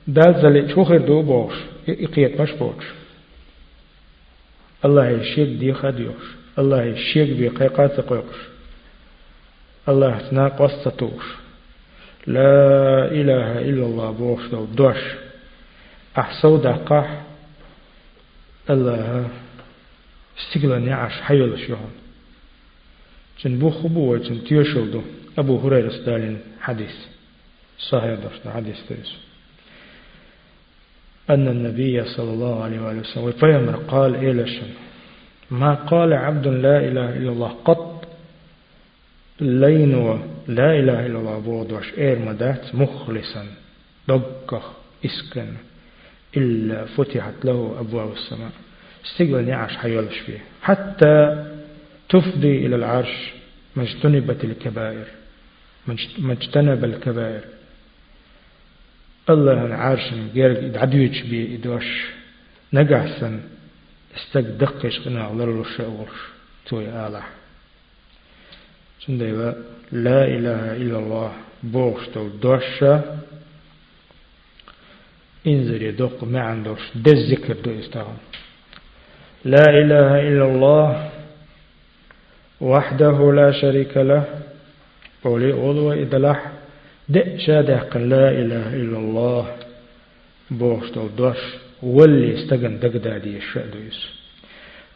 دال 0.07 0.43
زلي 0.43 0.75
شوخر 0.75 0.99
دو 0.99 1.23
بوش؟ 1.23 1.55
يقيت 1.89 2.41
مش 2.41 2.53
بوش. 2.53 2.85
الله 4.85 5.09
يشيك 5.09 5.49
دي 5.49 5.75
خديوش 5.75 6.25
الله 6.59 6.83
يشيك 6.83 7.31
بي 7.37 7.49
قيقات 7.49 8.01
قيقش. 8.01 8.39
الله 9.89 10.19
تنا 10.19 10.49
قصتوش 10.49 11.25
لا 12.27 13.05
إله 13.05 13.59
إلا 13.59 13.85
الله 13.87 14.11
بوش 14.11 14.47
دو 14.47 14.65
دوش. 14.65 15.03
أحسو 16.19 16.57
دقاح 16.57 17.23
الله 18.71 19.29
استقلا 20.39 20.79
نعش 20.79 21.13
حيول 21.13 21.59
شهون 21.59 21.93
جن 23.41 23.59
بو 23.59 23.71
خبوة 23.71 24.19
جن 24.19 24.45
تيوشل 24.45 24.91
دو. 24.91 25.03
أبو 25.39 25.59
هريرة 25.59 25.91
ستالين 25.91 26.39
حديث. 26.61 26.97
صحيح 27.79 28.15
دفت 28.15 28.49
حديث 28.49 28.77
أن 31.31 31.49
النبي 31.49 32.05
صلى 32.05 32.31
الله 32.31 32.65
عليه 32.65 32.81
وآله 32.81 33.01
وسلم 33.01 33.25
وفيمر 33.25 33.77
قال 33.77 34.15
إيلشن 34.15 34.67
ما 35.51 35.75
قال 35.75 36.13
عبد 36.13 36.47
لا 36.47 36.79
إله 36.79 37.17
إلا 37.17 37.31
الله 37.31 37.49
قط 37.65 38.09
لين 39.41 40.21
لا 40.49 40.79
إله 40.79 41.07
إلا 41.07 41.19
الله 41.19 41.39
بود 41.39 41.73
وش 41.73 41.93
إير 41.99 42.19
مدات 42.19 42.75
مخلصا 42.75 43.47
دقة 44.09 44.63
إسكن 45.05 45.53
إلا 46.37 46.85
فتحت 46.85 47.45
له 47.45 47.77
أبواب 47.81 48.13
السماء. 48.13 48.51
استقبل 49.07 49.45
نعش 49.45 49.77
حيولش 49.77 50.19
فيه 50.19 50.39
حتى 50.63 51.45
تفضي 52.09 52.67
إلى 52.67 52.77
العرش 52.77 53.33
ما 53.77 53.83
اجتنبت 53.83 54.45
الكبائر 54.45 55.07
ما 56.19 56.33
اجتنب 56.33 56.85
الكبائر. 56.85 57.45
الله 59.31 59.67
العرش 59.67 60.07
غير 60.35 60.79
عدويش 60.79 61.23
بي 61.23 61.55
إدوش. 61.55 61.89
نقعسن 62.73 63.41
استقدقش 64.17 64.99
قنا 64.99 65.23
على 65.25 65.45
الشعور 65.45 66.09
توي 66.67 66.89
آله 66.89 67.23
شندي 69.01 69.33
لا 69.93 70.25
إله 70.25 70.77
إلا 70.77 70.99
الله. 70.99 71.33
بوشتو 71.63 72.29
دوشة 72.29 73.03
انزل 75.47 75.83
يدق 75.83 76.25
ما 76.25 76.41
عندوش 76.41 76.81
ده 76.95 77.13
الذكر 77.13 77.57
دو 77.65 77.79
استغل 77.79 78.17
لا 79.45 79.65
إله 79.69 80.29
إلا 80.29 80.45
الله. 80.45 81.11
وحده 82.61 83.33
لا 83.33 83.53
شريك 83.53 83.97
له. 83.97 84.25
قولي 85.25 85.53
أولو 85.53 85.93
إدلح 85.93 86.53
دق 87.09 87.37
شادح 87.37 87.97
لا 87.97 88.31
إله 88.31 88.75
إلا 88.75 88.99
الله 88.99 89.47
بوشتو 90.51 91.09
دوش 91.19 91.37
واللي 91.83 92.35
استغن 92.35 92.79
دقدادي 92.79 93.37
الشأدويس 93.37 94.01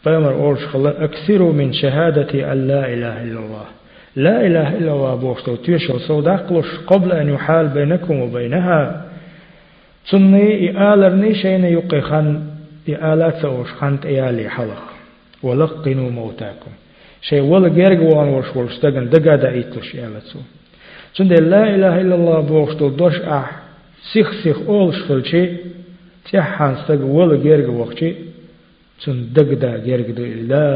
فأمر 0.03 0.33
أورش 0.33 0.65
خلا 0.67 1.05
أكثروا 1.05 1.53
من 1.53 1.73
شهادة 1.73 2.53
أن 2.53 2.69
لا 2.69 2.93
إله 2.95 3.23
إلا 3.23 3.41
الله. 3.41 3.67
لا 4.17 4.47
إله 4.47 4.69
إلا 4.79 4.93
الله 4.93 5.15
بوشتو 5.15 5.57
تيشل 5.57 6.01
صوداقلش 6.01 6.67
قبل 6.87 7.13
أن 7.13 7.29
يحال 7.35 7.69
بينكم 7.69 8.21
وبينها. 8.21 9.05
تني 10.11 10.71
إآلرني 10.71 11.35
شين 11.35 11.91
خان 12.01 12.47
إآلات 12.89 13.43
سوش 13.43 13.73
خانت 13.73 14.07
إيالي 14.07 14.49
حلق. 14.49 14.85
ولقنوا 15.43 16.11
موتاكم. 16.11 16.73
شيء 17.23 17.41
ولا 17.41 17.69
جرج 17.69 18.01
وان 18.01 18.29
ورش 18.29 18.57
ورش 18.57 18.79
تجن 18.79 19.09
دقا 19.11 19.37
دا 19.37 19.51
إيتلش 19.51 19.97
إآلات 19.97 20.23
سو. 20.23 20.39
دوش 22.81 23.17
أح 23.17 23.63
سيخ 24.13 24.33
سيخ 24.43 24.59
أول 24.69 24.95
شخلشي 24.95 25.57
تيحان 26.31 26.75
استغ 26.75 27.03
ولا 27.05 27.37
جرج 27.37 27.69
وقتي 27.69 28.17
تن 29.05 29.33
دقدا 29.33 29.77
جرج 29.77 30.11
لا 30.21 30.69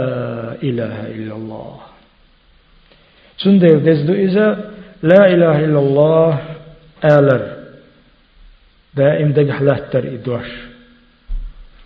إله 0.62 1.07
إلا 1.07 1.35
الله 1.37 1.77
Sunday 3.38 3.77
desdu 3.85 4.11
إذا 4.11 4.70
لا 5.03 5.27
إله 5.27 5.64
إلا 5.64 5.79
الله 5.79 6.42
آلر 7.05 7.57
دائم 8.94 9.33
دقح 9.33 9.62
لاتر 9.62 10.05
إدوش 10.14 10.49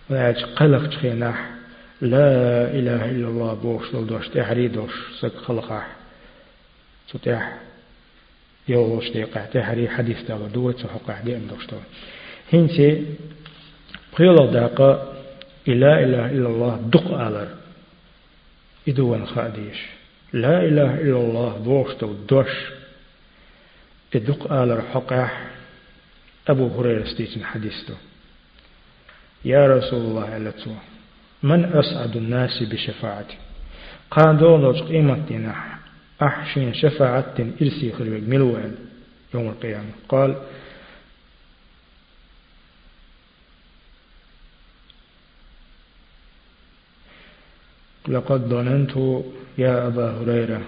ويعج 0.09 0.43
قلق 0.43 0.89
تخيناح 0.89 1.49
لا 2.01 2.31
إله 2.71 3.11
إلا 3.11 3.27
الله 3.27 3.53
بوش 3.53 3.95
دوش 3.95 4.27
تحري 4.27 4.67
دوش 4.67 4.91
سك 5.19 5.35
خلقاح 5.35 5.87
تتاح 8.67 8.77
يوش 8.77 9.09
ديقع 9.09 9.45
تحري 9.45 9.89
حديث 9.89 10.21
داغ 10.21 10.47
دوت 10.47 10.79
سحقاح 10.79 11.21
دي 11.21 11.35
أم 11.35 11.47
دوش 11.47 11.67
هنسي 12.53 13.05
قيل 14.17 14.51
داقا 14.51 15.13
إلا 15.67 16.03
إله 16.03 16.25
إلا 16.25 16.47
الله 16.47 16.75
دق 16.93 17.11
آلر. 17.11 17.47
إدوان 18.87 19.25
خاديش 19.25 19.79
لا 20.33 20.65
إله 20.65 21.01
إلا 21.01 21.17
الله 21.17 21.57
بوشتو 21.57 22.13
دوش. 22.29 22.53
إدق 24.15 24.53
آل 24.53 24.77
رحقح 24.77 25.47
أبو 26.47 26.67
هريرة 26.67 27.03
ستيتن 27.03 27.45
حديثته 27.45 27.95
يا 29.45 29.77
رسول 29.77 29.99
الله 29.99 30.37
ألتو 30.37 30.71
من 31.43 31.65
أسعد 31.65 32.15
الناس 32.15 32.63
بشفاعتي؟ 32.63 33.37
قال 34.11 34.37
دولوش 34.37 34.81
قيمتنا 34.81 35.80
أحشين 36.21 36.73
شفاعة 36.73 37.35
إرسي 37.61 37.91
خلوك 37.91 38.23
ملوان 38.23 38.75
يوم 39.33 39.47
القيامة. 39.49 39.89
قال 40.09 40.35
لقد 48.07 48.41
ظننت 48.41 49.23
يا 49.57 49.87
أبا 49.87 50.11
هريرة 50.11 50.61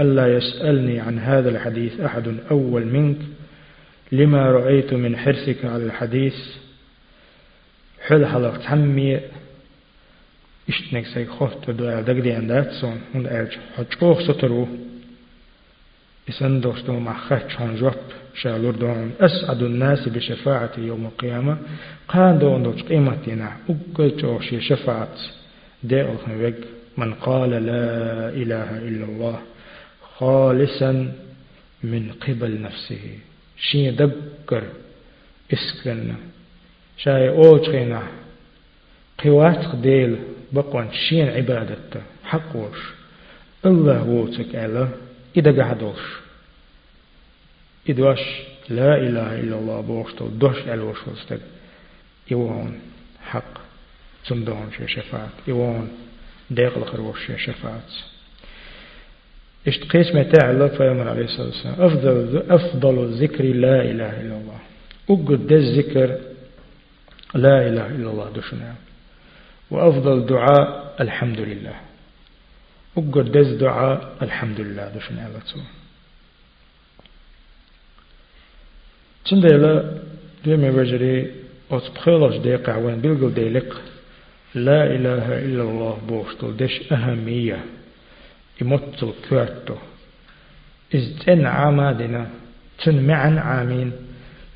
ألا 0.00 0.36
يسألني 0.36 1.00
عن 1.00 1.18
هذا 1.18 1.50
الحديث 1.50 2.00
أحد 2.00 2.36
أول 2.50 2.86
منك. 2.86 3.18
لما 4.12 4.50
رأيت 4.50 4.94
من 4.94 5.16
حرصك 5.16 5.64
على 5.64 5.84
الحديث 5.84 6.34
حل 8.06 8.26
حلق 8.26 8.56
تحمي 8.56 9.20
إشتنك 10.68 11.06
سيك 11.06 11.30
خفت 11.30 11.70
دو 11.70 12.00
دقدي 12.00 12.32
عندات 12.32 12.70
سون. 12.70 13.00
هند 13.14 13.26
أرج 13.26 13.58
حجوخ 13.76 14.20
سترو 14.20 14.68
إسان 16.28 16.60
دوستو 16.60 17.00
مع 17.00 17.18
خاتشان 17.18 17.76
جوب 17.76 17.94
شالور 18.34 18.74
دون 18.74 19.12
أسعد 19.20 19.62
الناس 19.62 20.08
بشفاعة 20.08 20.70
يوم 20.78 21.06
القيامة 21.06 21.56
قان 22.08 22.38
دون 22.38 22.62
دوش 22.62 22.82
قيمتنا 22.82 23.56
أقل 23.70 24.16
جوشي 24.16 24.60
شفاعة 24.60 25.16
دي 25.84 26.02
أخن 26.02 26.54
من 26.96 27.14
قال 27.14 27.50
لا 27.50 28.28
إله 28.28 28.78
إلا 28.78 29.04
الله 29.04 29.38
خالصا 30.18 31.12
من 31.84 32.12
قبل 32.26 32.62
نفسه 32.62 33.18
شين 33.56 33.96
دقر 33.96 34.62
اسكن 35.52 36.14
شاي 36.96 37.28
أوجخينا 37.28 38.02
قوات 39.24 39.76
ديل 39.76 40.16
بقوان 40.52 40.88
شين 40.92 41.28
عبادته 41.28 42.00
حق 42.24 42.56
وش 42.56 42.78
الله 43.66 44.02
ووتك 44.08 44.54
ألا 44.54 44.88
إذا 45.36 45.62
قعدوش 45.62 46.00
إدواش 47.88 48.20
لا 48.68 48.96
إله 48.96 49.40
إلا 49.40 49.56
الله 49.58 49.80
بوشتو 49.80 50.28
دوش 50.28 50.58
ألوش 50.58 50.98
وستك 51.08 51.40
إيوان 52.30 52.80
حق 53.22 53.54
تندون 54.28 54.70
شي 54.78 54.88
شفاعت 54.88 55.30
إيوان 55.48 55.88
داخل 56.50 56.84
خروش 56.84 57.26
شي 57.26 57.38
شفاعت 57.38 57.90
اشتقيت 59.66 60.16
متاع 60.16 60.50
الله 60.50 60.68
فيامر 60.68 61.08
عليه 61.08 61.24
الصلاة 61.24 61.46
والسلام 61.46 61.74
أفضل, 61.80 62.42
أفضل 62.50 63.04
الذكر 63.04 63.44
لا 63.44 63.82
إله 63.82 64.20
إلا 64.20 64.36
الله 64.36 64.58
أقد 65.10 65.52
الذكر 65.52 66.18
لا 67.34 67.66
إله 67.68 67.86
إلا 67.86 68.10
الله 68.10 68.32
دشنا 68.36 68.74
وأفضل 69.70 70.26
دعاء 70.26 70.94
الحمد 71.00 71.40
لله 71.40 71.74
أقد 72.96 73.32
دعاء 73.58 74.16
الحمد 74.22 74.60
لله 74.60 74.88
دشنا 74.96 75.26
الله 75.26 75.64
تندلا 79.24 79.98
ديما 80.44 80.70
بجري 80.70 81.30
أتبخلش 81.70 82.36
ديقع 82.36 82.76
وين 82.76 83.00
بيلقل 83.00 83.34
ديلق 83.34 83.80
لا 84.54 84.86
إله 84.86 85.26
إلا 85.38 85.62
الله 85.62 85.98
بوشتل 86.08 86.56
دش 86.56 86.92
أهمية 86.92 87.64
يمتل 88.60 89.12
كواتو 89.28 89.76
إز 90.94 91.16
تن 91.26 91.46
عمادنا 91.46 92.30
تن 92.84 93.06
معن 93.06 93.38
عامين 93.38 93.92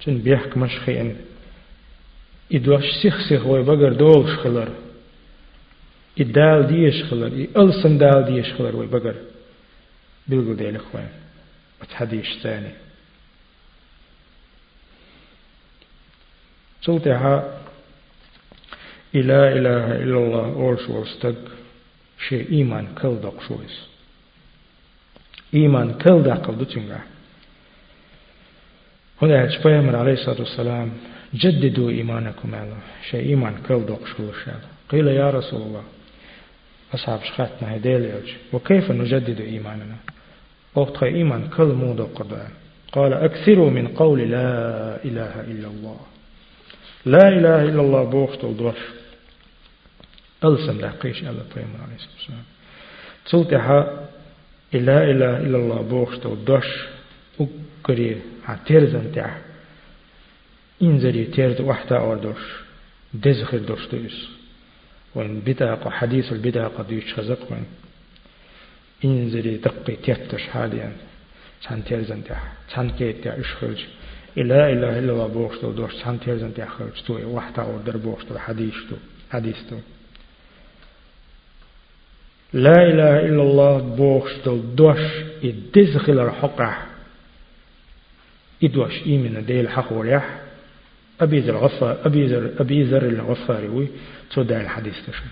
تن 0.05 0.19
بيحك 0.19 0.57
مشخين 0.59 1.17
إدواش 2.53 2.85
سيخ 3.03 3.29
سيخ 3.29 3.47
ويبقر 3.47 3.93
دول 3.93 4.37
شخلر 6.19 6.31
إدال 6.31 6.67
ديش 6.67 7.05
خلر 7.05 7.47
إلسن 7.57 7.99
دال 7.99 8.25
ديش 8.25 8.53
خلر 8.55 8.77
ويبقر 8.77 9.15
بيلقل 10.29 10.57
ديلق 10.57 10.85
وين 10.95 11.09
وتحديش 11.83 12.39
ثاني. 12.43 12.71
سلطها 16.83 17.61
إلا 19.15 19.53
إله 19.53 19.97
إلا 20.03 20.19
الله 20.19 20.45
أورش 20.45 20.89
ورستق 20.89 21.35
شيء 22.29 22.53
إيمان 22.53 22.87
كل 23.03 23.17
دق 23.23 23.49
شويس. 23.49 23.87
إيمان 25.55 25.95
كل 25.95 26.23
دق 26.23 26.51
دتنجا 26.51 27.01
هنا 29.23 29.45
هتشبه 29.45 29.99
عليه 29.99 30.13
الصلاة 30.13 30.41
والسلام 30.41 30.93
جددوا 31.35 31.91
إيمانكم 31.91 32.55
على 32.55 32.77
شيء 33.11 33.29
إيمان 33.29 33.55
كل 33.69 33.87
دق 33.87 34.07
شويس 34.17 34.49
قيل 34.91 35.07
يا 35.07 35.31
رسول 35.31 35.63
الله 35.63 35.85
أصحاب 36.95 37.21
شخاتنا 37.25 37.77
هديل 37.77 38.11
وكيف 38.53 38.91
نجدد 38.91 39.41
إيماننا؟ 39.41 39.97
وقت 40.75 41.03
إيمان 41.03 41.49
كل 41.49 41.65
مودة 41.65 42.05
قدام 42.05 42.49
قال 42.93 43.13
أكثروا 43.13 43.71
من 43.71 43.89
قول 43.89 44.31
لا 44.31 45.05
إله 45.05 45.41
إلا 45.41 45.69
الله. 45.69 46.01
لا 47.07 47.29
إله 47.29 47.63
إلا 47.63 47.81
الله 47.81 48.05
بوخت 48.05 48.45
الدوش 48.45 48.79
ألسم 50.45 50.79
دقيش 50.79 51.23
الله 51.23 51.45
بيمن 51.55 51.81
عليه 51.83 51.95
الصلاة 51.95 52.15
والسلام. 52.19 52.45
تلتها 53.31 54.09
لا 54.73 55.11
إله 55.11 55.37
إلا 55.37 55.59
الله 55.59 55.83
بوخت 55.83 56.27
الدوش 56.27 56.67
أقري 57.41 58.17
عتيرزن 58.49 59.13
تاع 59.13 59.39
إنزري 60.83 61.25
تيرد 61.25 61.61
وحدا 61.61 61.99
أوردوش 61.99 62.43
دزخر 63.15 63.59
دوش 63.59 63.87
دوش 63.93 64.29
وإن 65.15 65.41
بدأ 65.41 65.91
حديث 65.91 66.33
البدأ 66.33 66.69
قد 66.69 66.93
يشخزق 66.93 67.39
وإن 67.51 67.65
إنزري 69.05 69.57
دقي 69.57 69.97
تيتش 69.97 70.43
حاليا. 70.43 70.93
تان 71.69 71.85
تيرزن 71.85 72.25
تاع 72.25 72.43
تان 72.75 72.91
كيت 72.91 73.25
تاع 73.25 73.41
إشخرج. 73.41 73.85
إلا 74.39 74.73
إله 74.73 74.99
إلا 74.99 75.13
الله 75.13 75.27
بوشتو 75.27 75.73
دوش 75.73 75.93
سان 75.93 76.21
تيرزن 76.21 76.55
تأخرج 76.55 77.03
تو 77.07 77.19
وحتا 77.27 77.63
أو 77.63 77.79
در 77.87 77.97
بوشتو 77.97 78.39
حديث 78.39 78.75
تو 78.91 78.97
حديث 79.33 79.57
تو 79.71 79.77
لا 82.53 82.73
إله 82.73 83.21
إلا 83.21 83.43
الله 83.43 83.79
بوشتو 83.79 84.57
دوش 84.57 85.01
إدزخل 85.45 86.19
الحقع 86.19 86.83
إدوش 88.65 89.03
إيمن 89.07 89.45
ديل 89.47 89.69
حق 89.69 89.93
وريح 89.93 90.46
أبي 91.21 91.41
ذر 91.41 91.59
الغفار 91.59 91.99
أبي 92.07 92.27
ذر 92.27 92.51
أبي 92.59 92.83
ذر 92.83 93.03
الغفاري. 93.03 93.69
وي 93.69 93.89
تو 94.31 94.43
دا 94.43 94.61
الحديث 94.61 94.95
تشو 95.07 95.23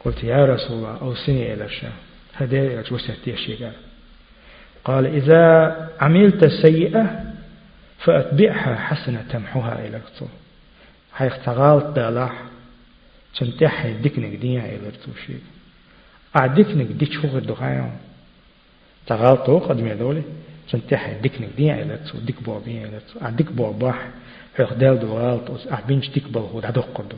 قلت 0.00 0.24
يا 0.24 0.44
رسول 0.46 0.76
الله 0.76 0.98
أوصني 1.02 1.54
إلى 1.54 1.64
الشام. 1.64 1.92
هذا 2.32 2.84
وسهتي 2.90 3.32
الشيء 3.32 3.70
قال. 4.84 5.06
إذا 5.06 5.42
عملت 6.00 6.44
سيئة 6.44 7.34
فأتبعها 7.98 8.74
حسنة 8.76 9.24
تمحوها 9.30 9.86
إلى 9.86 9.96
الطول. 9.96 10.28
هاي 11.16 11.28
اختغالت 11.28 11.96
دالاح 11.96 12.42
تنتحي 13.38 13.92
ديكنك 13.92 14.34
دنيا 14.34 14.60
إلى 14.60 14.88
التوشيك 14.88 15.42
أعديكنك 16.36 16.86
ديك 16.86 17.12
شو 17.12 17.28
غير 17.28 17.44
دخايا؟ 17.44 17.92
تغالطو 19.06 19.58
قد 19.58 19.80
ميدولي 19.80 20.22
تنتحي 20.70 21.14
ديكنك 21.14 21.48
دنيا 21.58 21.82
إلى 21.82 21.94
التول 21.94 22.24
ديك 22.24 22.42
بوا 22.42 22.58
بيا 22.58 22.86
إلى 22.86 22.96
التول 22.96 23.22
أعديك 23.22 23.52
بوا 23.52 23.72
باح 23.72 24.08
دال 24.58 25.00
دوغالت 25.00 25.50
أس 25.50 25.66
أحبينش 25.66 26.08
ديك 26.08 26.28
بلغو 26.28 26.60
دعدوق 26.60 26.88
قدو 26.94 27.16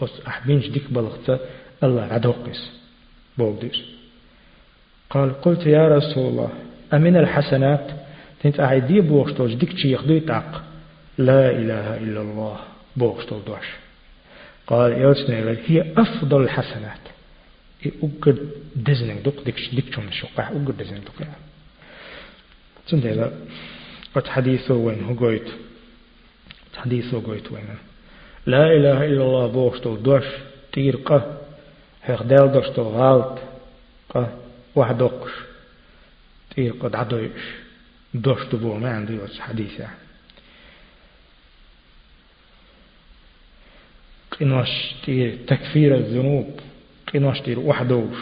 أس 0.00 0.20
أحبينش 0.26 0.66
ديك 0.66 0.90
بلغت 0.90 1.40
الله 1.82 2.02
عدوقس 2.02 2.70
بولديش 3.38 3.82
قال 5.10 5.40
قلت 5.40 5.66
يا 5.66 5.88
رسول 5.88 6.26
الله 6.26 6.50
أمن 6.92 7.16
الحسنات؟ 7.16 7.90
تنت 8.42 8.60
أعيدي 8.60 9.00
بوغشتوش 9.00 9.52
ديك 9.54 9.72
تشيخ 9.72 10.04
دوي 10.04 10.20
تاق 10.20 10.64
لا 11.18 11.50
إله 11.50 11.96
إلا 11.96 12.20
الله 12.20 12.56
بوغشتو 12.96 13.38
دوش. 13.46 13.68
قال 14.66 14.92
يوتسنا 14.92 15.56
هي 15.66 15.92
أفضل 15.96 16.42
الحسنات. 16.42 17.00
أقد 17.86 18.50
دزنك 18.76 19.22
دوك 19.24 19.34
ديك 19.44 19.54
ديك 19.74 19.94
شون 19.94 20.12
شقع 20.12 20.48
أقد 20.48 20.76
دزنك 20.78 21.00
دوك 21.04 21.20
يعني 21.20 21.32
تنت 22.88 23.30
قد 24.14 24.26
حديثه 24.26 24.74
وين 24.74 25.04
هو 25.04 25.14
قويت. 25.14 25.48
حديثه 26.78 27.22
قويت 27.26 27.52
وين 27.52 27.64
لا 28.46 28.66
إله 28.76 29.04
إلا 29.04 29.22
الله 29.22 29.46
بوغشتو 29.46 29.96
دوش 29.96 30.24
تير 30.72 30.96
قه 30.96 31.38
هيخ 32.04 32.22
دال 32.22 32.52
دوشتو 32.52 32.82
غالت 32.82 33.38
قه 34.08 34.28
واحد 34.74 34.98
دوكش 34.98 35.32
تير 36.54 36.72
قد 36.72 36.94
عدويش 36.94 37.42
دوشت 38.14 38.54
بو 38.54 38.74
ما 38.74 38.90
عندي 38.90 39.18
وش 39.18 39.40
حديثة. 39.40 39.88
قنوش 44.40 44.68
تير 45.04 45.38
تكفير 45.46 45.96
الذنوب 45.96 46.60
قنوش 47.14 47.40
تير 47.40 47.58
وحدوش 47.58 48.16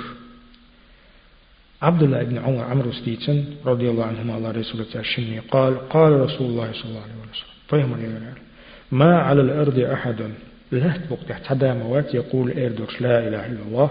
عبد 1.82 2.02
الله 2.02 2.22
بن 2.22 2.38
عمر 2.38 2.64
عمرو 2.64 2.92
ستيتن 2.92 3.44
رضي 3.64 3.90
الله 3.90 4.04
عنهما 4.04 4.36
الله 4.36 4.50
رسول 4.50 4.86
الله 5.18 5.42
قال 5.50 5.88
قال 5.88 6.20
رسول 6.20 6.46
الله 6.46 6.72
صلى 6.72 6.84
الله 6.84 7.02
عليه 7.02 7.12
وسلم. 7.12 7.56
فهم 7.68 8.45
ما 8.92 9.18
على 9.18 9.40
الأرض 9.40 9.78
أحد. 9.78 10.30
لا 10.72 10.96
تبقى 10.96 11.24
تحت. 11.28 11.64
موات 11.64 12.14
يقول 12.14 12.50
إيردوش 12.50 13.00
لا 13.00 13.28
إله 13.28 13.46
إلا 13.46 13.62
الله 13.62 13.90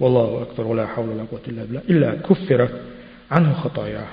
والله 0.00 0.42
أكبر 0.42 0.66
ولا 0.66 0.86
حول 0.86 1.08
ولا 1.08 1.24
قوة 1.30 1.40
إلا 1.48 1.64
بالله. 1.64 1.82
إلا 1.90 2.14
كفرت 2.14 2.80
عنه 3.30 3.52
خطاياه. 3.52 4.08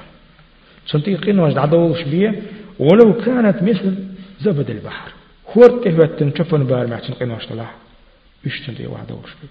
صديقين 0.88 1.39
واجد 1.39 1.58
عدوش 1.58 2.02
بيه 2.02 2.41
ولو 2.80 3.13
كانت 3.13 3.64
مثل 3.64 3.95
زبد 4.41 4.70
البحر. 4.70 5.12
هو 5.58 5.62
تهبت 5.62 6.20
تنشفن 6.20 6.64
بار 6.64 6.88
ما 6.88 6.99
تنقين 6.99 7.32
واش 7.32 7.45
طلع 7.45 7.72
إيش 8.45 8.60
تنتي 8.68 8.88
واحد 8.88 9.12
وش 9.12 9.30
بيه 9.41 9.49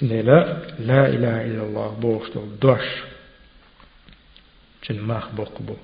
تنتي 0.00 0.22
لا 0.22 0.56
لا 0.78 1.08
إله 1.08 1.46
إلا 1.46 1.62
الله. 1.62 1.88
بوش 2.00 2.28
دوش. 2.62 2.86
تن 4.88 5.00
ماخ 5.00 5.34
بقبو 5.34 5.74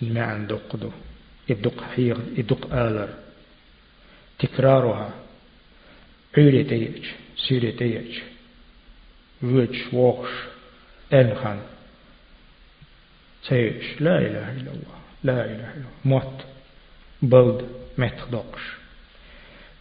تن 0.00 0.14
ما 0.14 0.22
عندك 0.22 0.58
قدو 0.70 0.90
يدق 1.48 1.82
حيغ 1.96 2.18
يدق 2.38 2.74
آلر. 2.74 3.08
تكرارها 4.38 5.10
عيري 6.38 6.64
تيج 6.64 7.04
سيري 7.48 7.72
تيج 7.72 8.18
ويج 9.42 9.76
ووش 9.92 10.28
أنخان 11.12 11.60
سيش 13.42 14.00
لا 14.00 14.18
إله 14.18 14.52
إلا 14.52 14.70
الله. 14.70 14.96
لا 15.24 15.44
إله 15.44 15.54
إلا 15.54 15.74
الله. 15.74 15.90
موت. 16.04 16.40
بلد. 17.22 17.76
متخدقش 17.98 18.62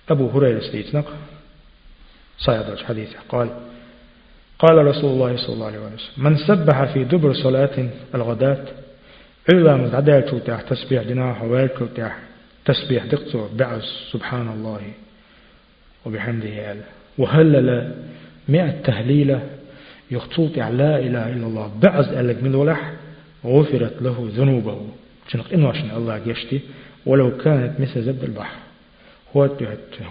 أبو 0.09 0.29
هريرة 0.29 0.59
سيتنق 0.59 1.13
صيادج 2.37 2.83
حديثه 2.83 3.19
قال 3.29 3.49
قال 4.59 4.85
رسول 4.85 5.09
الله 5.09 5.37
صلى 5.37 5.53
الله 5.53 5.65
عليه 5.65 5.79
وسلم 5.79 5.97
من 6.17 6.37
سبح 6.37 6.93
في 6.93 7.03
دبر 7.03 7.33
صلاة 7.33 7.89
الغداة 8.15 8.65
إلا 9.53 9.75
من 9.75 9.95
عدال 9.95 10.43
تاح 10.43 10.61
تسبيح 10.61 11.03
جناح 11.03 11.41
ويل 11.41 11.69
تاح 11.95 12.19
تسبيح 12.65 13.05
دقته 13.05 13.49
بعث 13.57 13.83
سبحان 14.11 14.47
الله 14.47 14.81
وبحمده 16.05 16.71
ألا 16.71 16.83
وهلل 17.17 17.95
مئة 18.49 18.81
تهليلة 18.81 19.49
يخطوط 20.11 20.57
لا 20.57 20.99
إله 20.99 21.29
إلا 21.33 21.45
الله. 21.47 21.71
بعض 21.83 22.05
ألك 22.13 22.43
من 22.43 22.49
الولح 22.49 22.93
غفرت 23.45 24.01
له 24.01 24.29
ذنوبه. 24.35 24.87
شنق 25.27 25.53
إنواشن 25.53 25.89
الله 25.91 26.21
يشتي 26.25 26.59
ولو 27.05 27.37
كانت 27.37 27.79
مثل 27.79 28.03
زبد 28.03 28.23
البحر. 28.23 28.57
هو 29.35 29.49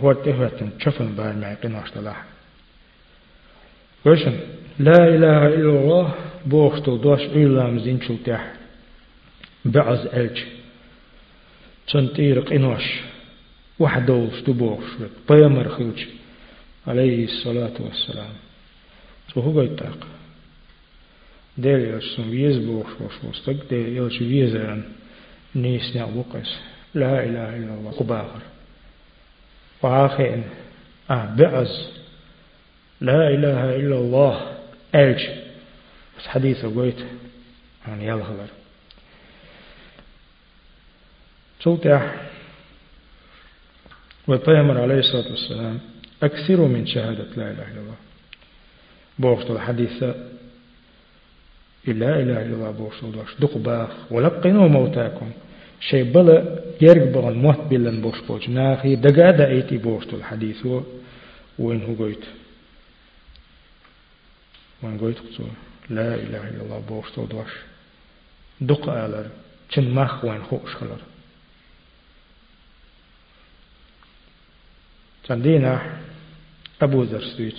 هو 0.00 0.12
تهت 0.12 0.52
تشفن 0.80 1.14
بار 1.14 1.32
ما 1.32 1.52
يقنوش 1.52 1.90
تلاح 1.90 2.24
وشن 4.06 4.34
لا 4.78 5.08
إله 5.14 5.46
إلا 5.46 5.70
الله 5.80 6.14
بوختو 6.46 6.96
دوش 6.96 7.20
إلا 7.20 7.66
مزين 7.66 8.00
شو 8.00 8.16
تح 8.26 8.52
بعض 9.64 9.98
ألج. 10.14 10.38
تنتير 11.92 12.40
قنوش 12.40 13.00
وحدوش 13.78 14.42
تبوش 14.42 14.84
بيامر 15.30 15.68
خلج 15.68 16.04
عليه 16.86 17.24
الصلاة 17.24 17.72
والسلام 17.80 18.32
تو 19.34 19.40
هو 19.40 19.62
يتاق 19.62 20.06
دير 21.58 21.78
يلسون 21.78 22.28
ويز 22.28 22.56
بوش 22.58 22.86
وش 23.00 23.24
وستق 23.24 23.68
دير 23.70 23.88
يلس 23.88 24.22
ويزرن 24.22 24.82
نيس 25.54 25.96
نعوقس 25.96 26.58
لا 26.94 27.24
إله 27.24 27.56
إلا 27.56 27.74
الله 27.74 27.90
قباخر 27.90 28.40
وآخر 29.82 30.42
آه 31.10 31.34
بعز 31.34 31.88
لا 33.00 33.28
إله 33.28 33.76
إلا 33.76 33.96
الله 33.98 34.56
ألج 34.94 35.22
بس 36.18 36.26
حديث 36.26 36.64
قويت 36.64 37.04
يعني 37.88 38.06
يلغلر 38.06 38.48
تلتح 41.64 42.14
وطيمر 44.28 44.80
عليه 44.80 44.98
الصلاة 44.98 45.30
والسلام 45.30 45.80
أكثر 46.22 46.60
من 46.60 46.86
شهادة 46.86 47.28
لا 47.36 47.50
إله 47.50 47.66
إلا 47.72 47.80
الله. 47.80 47.96
بوغشت 49.18 49.50
الحديث. 49.50 50.02
إلا 51.88 52.20
إله 52.20 52.42
إلا 52.42 52.54
الله 52.54 52.70
بوغشت 52.70 53.04
دوش 53.04 53.34
دق 53.40 53.56
باخ 53.56 54.12
ولقنوا 54.12 54.68
موتاكم. 54.68 55.30
شيء 55.80 56.12
بلا 56.12 56.64
يرق 56.80 57.04
بغن 57.12 57.32
موت 57.32 57.60
بلن 57.70 58.00
بوش 58.00 58.20
بوش 58.28 58.48
ناخي 58.48 58.96
دقا 58.96 59.30
دا 59.30 59.48
إيتي 59.48 59.76
بوغشت 59.78 60.14
الحديث. 60.14 60.66
وين 61.58 61.82
هو 61.84 61.94
قويت؟ 61.94 62.24
وين 64.82 64.98
قويت 64.98 65.18
قصور 65.18 65.50
لا 65.90 66.14
إله 66.14 66.48
إلا 66.48 66.62
الله 66.62 66.78
بوغشت 66.88 67.20
دوش 67.20 67.52
دق 68.60 68.88
آلر 68.88 69.26
چن 69.70 69.90
مخ 69.94 70.24
وين 70.24 70.42
خوش 70.42 70.74
خلر. 70.74 71.00
تندينا 75.28 76.00
أبو 76.82 77.02
ذر 77.02 77.22
سويت 77.36 77.58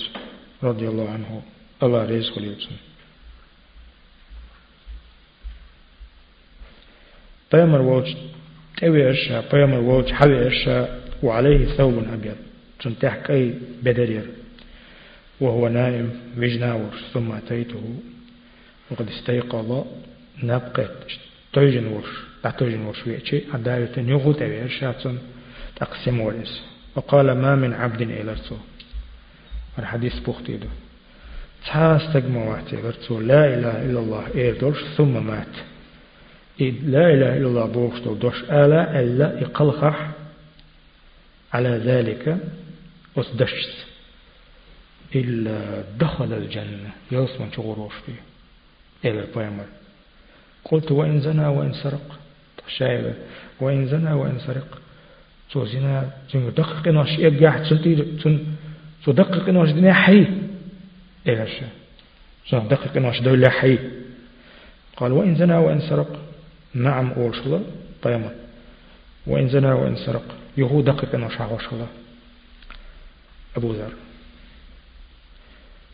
رضي 0.64 0.88
الله 0.88 1.10
عنه 1.10 1.42
الله 1.84 2.04
رزق 2.06 2.38
اليوتن 2.38 2.76
بيامر 7.54 7.82
ووج 7.82 8.16
تأوي 8.78 9.08
أرشا 9.08 9.44
بيامر 9.52 9.80
ووج 9.80 10.12
حوي 10.12 10.46
أرشا 10.46 11.02
وعليه 11.24 11.66
ثوب 11.66 12.04
أبيض 12.14 12.36
تنتحك 12.80 13.32
أي 13.32 13.54
بدرير 13.84 14.26
وهو 15.42 15.68
نائم 15.68 16.10
وجناور 16.38 16.94
ثم 17.14 17.32
أتيته 17.32 17.96
وقد 18.92 19.08
استيقظ 19.08 19.86
نبقت 20.44 21.08
توجن 21.54 21.88
ورش 21.88 22.10
تعتوجن 22.44 22.82
ورش 22.82 23.08
ويأتي 23.08 23.44
عداية 23.54 23.92
يغوت 23.98 24.42
أبي 24.42 24.64
أرشا 24.64 24.96
تقسم 25.76 26.20
ورس 26.20 26.75
وقال 26.96 27.32
ما 27.32 27.56
من 27.56 27.74
عبد 27.74 28.02
إلى 28.02 28.36
الحديث 29.80 30.20
بوختي 30.20 30.58
ده. 30.58 30.68
تاستق 31.74 32.26
مواتي 32.26 32.76
غرتو 32.76 33.20
لا 33.20 33.54
إله 33.54 33.86
إلا 33.86 34.00
الله. 34.00 34.28
دولش 34.60 34.84
ثم 34.98 35.28
مات. 35.28 35.56
إيه 36.62 36.72
لا 36.72 37.14
إله 37.14 37.38
إلا 37.38 37.48
الله 37.48 37.66
بوختو 37.66 38.14
دوش 38.14 38.44
ألا 38.44 39.42
إقلخح. 39.42 40.12
على 41.54 41.70
ذلك 41.70 42.38
أصدشت. 43.18 43.86
إلا 45.16 45.84
دخل 46.00 46.34
الجنة. 46.34 46.92
يوصل 47.12 47.54
شغروش 47.56 47.94
فيه. 48.06 48.22
إلى 49.10 49.20
البيمر 49.20 49.66
قلت 50.66 50.92
وإن 50.92 51.22
زنا 51.22 51.50
وإن 51.50 51.74
سرق. 51.74 52.20
شايبة 52.78 53.14
وإن 53.60 53.88
زنا 53.88 54.14
وإن 54.14 54.40
سرق. 54.40 54.82
قال 64.98 65.12
وإن 65.12 65.36
زنا 65.36 65.60
وإن 65.60 65.80
سرق. 65.80 66.20
نعم 66.74 67.12
أول 67.12 67.36
شلا 67.36 67.60
طيما 68.02 68.32
وإن 69.28 69.50
زنا 69.50 69.74
وإن 69.74 69.96
سرق. 69.96 70.36
يهو 70.58 70.82
دقق 70.82 71.16
نوش 71.16 71.42
عوش 71.42 71.64
شلا 71.64 71.86
أبو 73.58 73.74
ذر. 73.74 73.94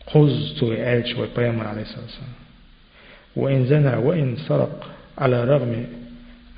خذ 0.06 0.58
تو 0.60 0.72
إيش 0.72 1.16
وطيما 1.16 1.64
عليه 1.64 1.82
الصلاة 1.82 2.02
والسلام 2.02 2.34
وإن 3.36 3.66
زنا 3.66 3.96
وإن 3.96 4.36
سرق. 4.36 4.90
على 5.18 5.44
رغم 5.44 5.86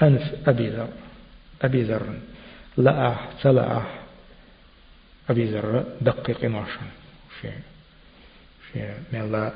أنف 0.03 0.33
أبي 0.47 0.69
ذر. 0.69 0.89
أبي 1.63 1.83
ذر 1.83 2.19
لا 2.77 3.15
سلأ 3.43 3.83
أبي 5.31 5.45
ذر 5.45 5.85
دقق 6.01 6.45
نوشا 6.45 6.87
في 7.41 7.51
في 8.73 8.95
ملا 9.13 9.53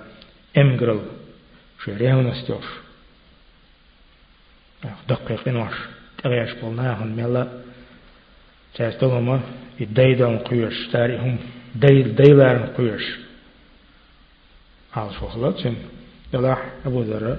إمغرل. 0.58 1.00
في 1.78 1.92
ريهون 1.92 2.26
استوش. 2.26 2.64
دقق 5.08 5.48
نوش. 5.48 5.74
تغيش 6.22 6.52
بولناهن 6.52 7.16
ملا. 7.16 7.62
تاستوهما 8.74 9.40
يدايدون 9.80 10.38
قيوش. 10.38 10.88
تاريهم. 10.92 11.38
دايل 11.74 12.14
دايلارن 12.14 12.66
قيوش. 12.78 13.18
على 14.96 15.12
شوخلات 15.20 15.60
يلاح 16.34 16.64
أبو 16.86 17.02
ذر. 17.02 17.36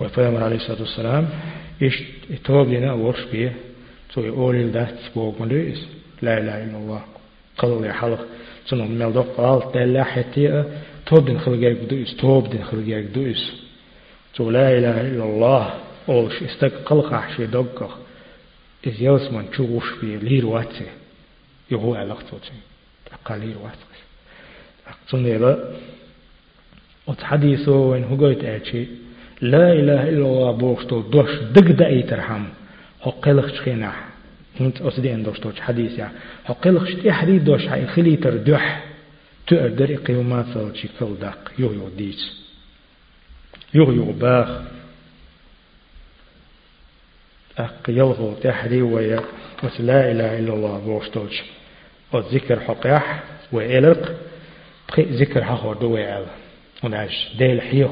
وفيامر 0.00 0.44
عليه 0.44 0.56
الصلاة 0.56 0.80
والسلام. 0.80 1.28
إيش 1.82 2.02
توب 2.44 2.68
لنا 2.68 2.92
ورش 2.92 3.22
بيه. 3.32 3.56
توي 4.14 4.28
أولي 4.28 4.64
لدات 4.64 4.94
بوغ 5.14 5.42
مدويس 5.42 5.86
لا 6.22 6.38
إله 6.38 6.64
إلا 6.64 6.78
الله 6.78 7.02
قلل 7.58 7.92
حلق 7.92 8.26
تنو 8.68 8.84
ملدق 8.84 9.26
قال 9.36 9.72
تلا 9.72 10.04
حتى 10.04 10.64
توب 11.06 11.24
دين 11.26 11.38
خلقك 11.40 11.76
دويس 11.90 12.16
توب 12.16 12.50
دين 12.50 12.64
خلقك 12.64 13.04
دويس 13.14 13.52
تو 14.34 14.50
لا 14.50 14.78
إله 14.78 15.00
إلا 15.00 15.24
الله 15.24 15.74
أولش 16.08 16.42
استك 16.42 16.72
قلق 16.72 17.14
حشي 17.14 17.46
دقق 17.46 17.98
إذ 18.86 19.02
يوس 19.02 19.32
من 19.32 19.50
تشوش 19.50 19.92
بيه 20.02 20.16
لير 20.16 20.46
واتي 20.46 20.86
يهو 21.70 21.94
علاقته 21.94 22.38
قليل 23.24 23.56
واتي 23.62 23.84
تنو 25.10 25.56
وتحديثه 27.06 27.72
وين 27.72 28.04
هو 28.04 28.16
قلت 28.16 28.44
أشي 28.44 28.86
لا 29.40 29.72
إله 29.72 30.08
إلا 30.08 30.26
الله 30.26 30.52
بوشتو 30.52 31.00
دوش 31.00 31.30
دق 33.06 33.24
دأي 33.24 33.34
ترحم 33.34 33.50
حقلق 33.50 33.54
شخينح 33.54 34.08
هنت 34.60 34.80
أصدي 34.80 35.14
أن 35.14 35.22
دوش 35.22 35.38
توش 35.40 35.60
حديث 35.60 35.98
يعني 35.98 36.12
حقلق 36.44 36.84
شتي 36.84 37.12
حديث 37.12 37.42
دوش 37.42 37.66
حي 37.66 37.86
خلي 37.86 38.16
تردح 38.16 38.84
تقدر 39.46 39.94
قيومات 39.94 40.44
فلشي 40.44 40.88
فلدق 40.88 41.52
يو 41.58 41.72
يو 41.72 41.88
ديس. 41.88 42.44
يو 43.74 43.92
يو 43.92 44.12
باخ. 44.12 44.62
أق 47.58 47.82
يلغو 47.88 48.34
تحري 48.34 48.82
ويا. 48.82 49.20
بس 49.64 49.80
لا 49.80 50.10
إله 50.10 50.38
إلا 50.38 50.54
الله 50.54 50.78
بوشتوش 50.78 51.42
والذكر 52.12 52.60
حقيح 52.60 53.22
وإلق. 53.52 54.14
بخي 54.88 55.02
ذكر 55.02 55.44
حقور 55.44 55.76
دوي 55.76 56.04
على 56.04 56.26
ونعش. 56.82 57.28
ديل 57.38 57.60
حيه 57.60 57.84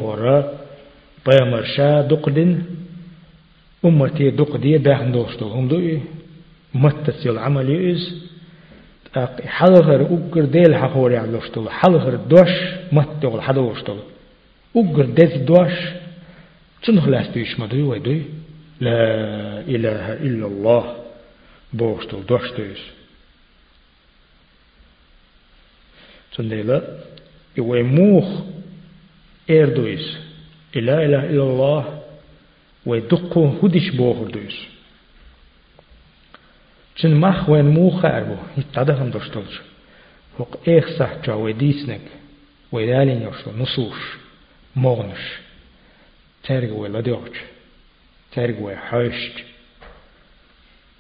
أمتي 3.85 4.31
دقدي 4.31 4.79
باهن 4.79 5.13
دوستو 5.13 5.49
هم 5.49 5.69
دوي 5.69 6.01
متس 6.75 7.27
يل 7.27 7.39
عمل 7.39 7.71
يز 7.71 8.33
حلغر 9.47 10.01
أقر 10.03 10.45
ديل 10.45 10.77
حقوري 10.77 11.17
على 11.17 11.33
دوستو 11.33 11.69
حلغر 11.69 12.15
دوش 12.15 12.53
مت 12.93 13.25
يغل 13.25 13.43
حدا 13.43 13.61
دوستو 13.61 13.97
أقر 14.77 15.05
ديز 15.05 15.37
دوش 15.37 15.73
تنخ 16.83 17.09
لاس 17.09 17.29
دوش 17.29 17.61
مدوي 17.61 17.83
ويدوي 17.83 18.23
لا 18.81 19.61
إله 19.61 20.13
إلا 20.13 20.47
الله 20.47 20.97
بوستو 21.73 22.21
دوش 22.21 22.51
دوش 22.59 22.81
تنديلا 26.37 26.83
يوي 27.59 27.83
موخ 27.83 28.41
إردويس 29.51 30.17
لا 30.75 31.05
إله 31.05 31.25
إلا 31.31 31.43
الله 31.43 32.02
ويدقو 32.87 33.49
هدش 33.63 33.91
بوهر 33.91 34.31
دويس 34.31 34.59
چن 36.97 37.15
مخ 37.15 37.49
وين 37.49 37.65
مو 37.65 37.91
خاربو 37.91 38.37
يتعدهم 38.59 39.11
دوشتولش 39.11 39.61
وق 40.39 40.61
إيخ 40.69 40.99
صح 40.99 41.11
جا 41.25 41.35
ويديسنك 41.35 42.01
ويدالين 42.73 43.23
يوشو 43.23 43.51
نصوش 43.59 44.01
مغنش. 44.77 45.25
ترق 46.45 46.73
ويلدوش 46.73 47.39
ترق 48.33 48.63
ويحوشت 48.63 49.37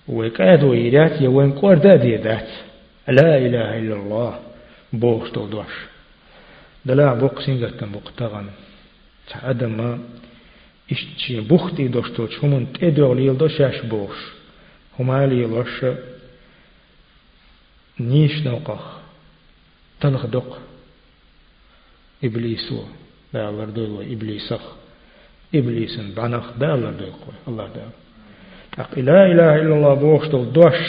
ويقاد 0.08 0.62
ويرات 0.62 1.20
يوين 1.20 1.52
قرد 1.52 1.86
ديدات 1.86 2.48
لا 3.08 3.38
إله 3.38 3.78
إلا 3.78 3.94
الله 3.94 4.40
بوش 4.92 5.30
دوش. 5.30 5.74
دلا 6.84 7.14
بوق 7.14 7.40
سنجتن 7.40 7.92
بوق 7.92 8.10
تغن 8.16 8.50
تعدم 9.30 9.98
ما 10.92 10.98
إشتشي 10.98 11.40
بوختي 11.40 11.88
دوشتوش 11.88 12.44
همون 12.44 12.72
تدرو 12.72 13.14
ليل 13.14 13.38
دوشاش 13.38 13.80
بوش 13.80 14.16
هما 14.98 15.26
ليلوش 15.26 15.84
نيش 18.00 18.46
نوقخ 18.46 18.98
تلخ 20.00 20.26
دق 20.26 20.58
إبليسو 22.24 22.84
دالر 23.32 23.64
دوي 23.64 24.12
إبليسخ 24.12 24.60
إبليسن 25.54 26.10
بعنخ 26.14 26.46
دالر 26.60 26.90
دوي 26.90 27.12
الله 27.48 27.66
دالر 27.66 27.96
أق 28.78 28.98
لا 28.98 29.26
إله 29.32 29.54
إلا 29.62 29.74
الله 29.76 29.94
بوش 29.94 30.26
دول 30.26 30.52
دوش 30.52 30.80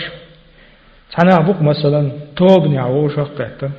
تنا 1.12 1.40
بوك 1.40 1.62
مثلا 1.62 2.12
توبني 2.36 2.78
عوش 2.78 3.16
قهتا 3.20 3.72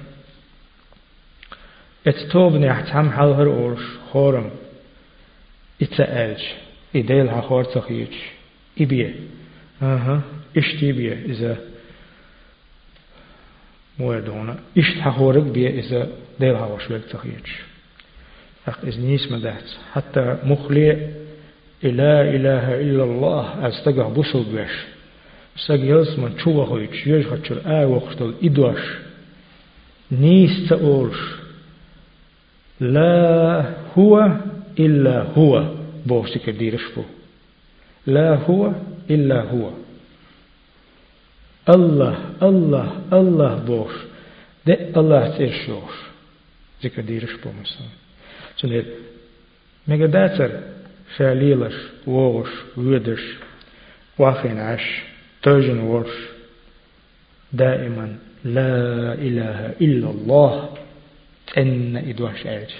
ات 2.06 2.18
توبني 2.32 2.70
احتام 2.72 3.10
حلهر 3.10 3.48
أورش 5.84 5.98
خورم 5.98 6.08
إتسألج 6.36 6.42
إديل 6.96 7.28
ها 7.28 7.40
خور 7.40 7.64
تخيج 7.64 8.08
إبيه 8.80 9.14
أها 9.82 10.22
إشتي 10.56 10.92
بيه 10.92 11.22
إذا 11.24 11.58
موردونا 13.98 14.56
إشت 14.78 15.00
حخورك 15.00 15.42
بيه 15.42 15.80
إذا 15.80 16.08
ديل 16.40 16.54
ها 16.54 16.66
وشوك 16.66 17.02
تخيج 17.10 17.46
أق 18.68 18.78
إذ 18.84 19.00
نيس 19.00 19.32
مدات 19.32 19.64
حتى 19.92 20.38
مخلي 20.44 21.10
لا 21.82 22.20
إله 22.20 22.80
إلا 22.80 23.04
الله 23.04 23.68
أستقع 23.68 24.08
بوصل 24.08 24.44
بيش 24.44 24.70
سجلس 25.56 26.18
من 26.18 26.38
شو 26.38 26.64
خويش 26.64 27.06
يج 27.06 27.26
خشر 27.26 27.62
آه 27.66 27.86
وقتل 27.86 28.34
إدوش 28.42 28.80
نيس 30.12 30.68
تقولش 30.68 31.18
لا 32.80 33.74
هو 33.98 34.36
إلا 34.78 35.22
هو 35.22 35.73
بوش 36.06 36.38
كديرش 36.38 36.82
بو 36.96 37.02
لا 38.06 38.34
هو 38.34 38.72
إلا 39.10 39.42
هو. 39.42 39.70
الله 41.68 42.30
الله 42.42 43.02
الله 43.12 43.54
بوش 43.54 43.92
ده 44.66 44.78
الله 44.96 45.38
ترشوش 45.38 45.94
ذكر 46.84 47.02
ديرش 47.02 47.32
بو 47.32 47.50
مثلا. 47.60 47.86
سنة 48.56 48.84
مجداتر 49.88 50.60
شاليلش 51.16 51.74
ووش 52.06 52.48
ودش 52.76 53.22
واخين 54.18 54.58
عش 54.60 55.02
ترجن 55.42 55.78
ورش. 55.78 56.12
دائما 57.52 58.18
لا 58.44 59.12
إله 59.14 59.66
إلا 59.80 60.10
الله. 60.10 60.74
أن 61.58 61.96
إدوش 61.96 62.46
أرج 62.46 62.70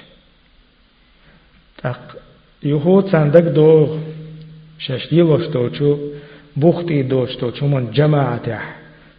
تق 1.79 2.17
يهود 2.65 3.09
صندق 3.09 3.53
دو 3.53 3.99
شاش 4.79 5.11
ديلوش 5.11 5.47
توچو 5.47 5.99
بوختي 6.57 7.03
دوش 7.03 7.37
توچو 7.37 7.67
من 7.67 7.91
جماعته 7.91 8.59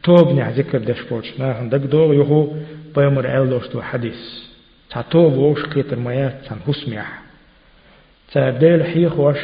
توبني 0.03 0.51
ذكر 0.53 0.77
دش 0.77 1.01
بوش 1.09 1.39
ناخن 1.39 1.69
دق 1.69 1.77
دو 1.77 2.13
يهو 2.13 2.47
بيمر 2.95 3.43
ألوش 3.43 3.67
تو 3.67 3.81
حديث 3.81 4.21
تا 4.89 5.01
توب 5.01 5.37
وش 5.37 5.63
قيتر 5.63 5.99
ميات 5.99 6.35
تن 6.45 6.57
حسميح 6.67 7.21
تعدل 8.31 8.83
حيخ 8.83 9.19
وش 9.19 9.39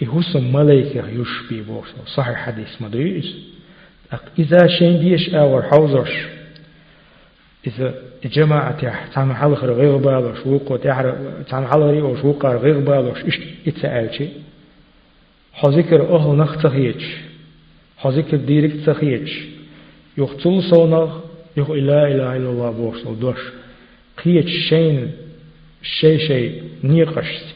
يهوسم 0.00 0.52
ملايكة 0.52 1.08
يشبي 1.08 1.60
بوش 1.62 1.88
صحيح 2.14 2.36
حديث 2.36 2.82
مدريس 2.82 3.36
إذا 4.38 4.66
شين 4.78 5.00
ديش 5.00 5.34
أور 5.34 5.62
حوزش. 5.62 6.37
إذا 7.66 7.94
جماعة 8.24 9.10
تعمل 9.14 9.36
حلق 9.36 9.64
غير 9.64 9.96
بالوش 9.96 10.46
وقو 10.46 10.76
تعمل 10.76 11.66
حلق 11.66 11.86
ريوش 11.86 12.24
وقار 12.24 12.56
غير 12.56 12.78
بالوش 12.78 13.24
إيش 13.24 13.40
إتسألشي 13.66 14.28
حذكر 15.52 16.16
أهل 16.16 16.36
نخ 16.36 16.62
تخيج. 16.62 17.04
حذكر 17.96 18.36
ديرك 18.36 18.72
تخيج. 18.86 19.32
يختل 20.18 20.62
صونغ 20.62 21.18
يخ 21.56 21.70
لا 21.70 22.06
إله 22.06 22.36
إلا 22.36 22.50
الله 22.50 22.70
بوش 22.70 23.02
دوش. 23.02 23.40
قيج 24.24 24.48
شين 24.68 25.12
شيء 25.82 26.18
شيء 26.18 26.62
نيقشت 26.84 27.54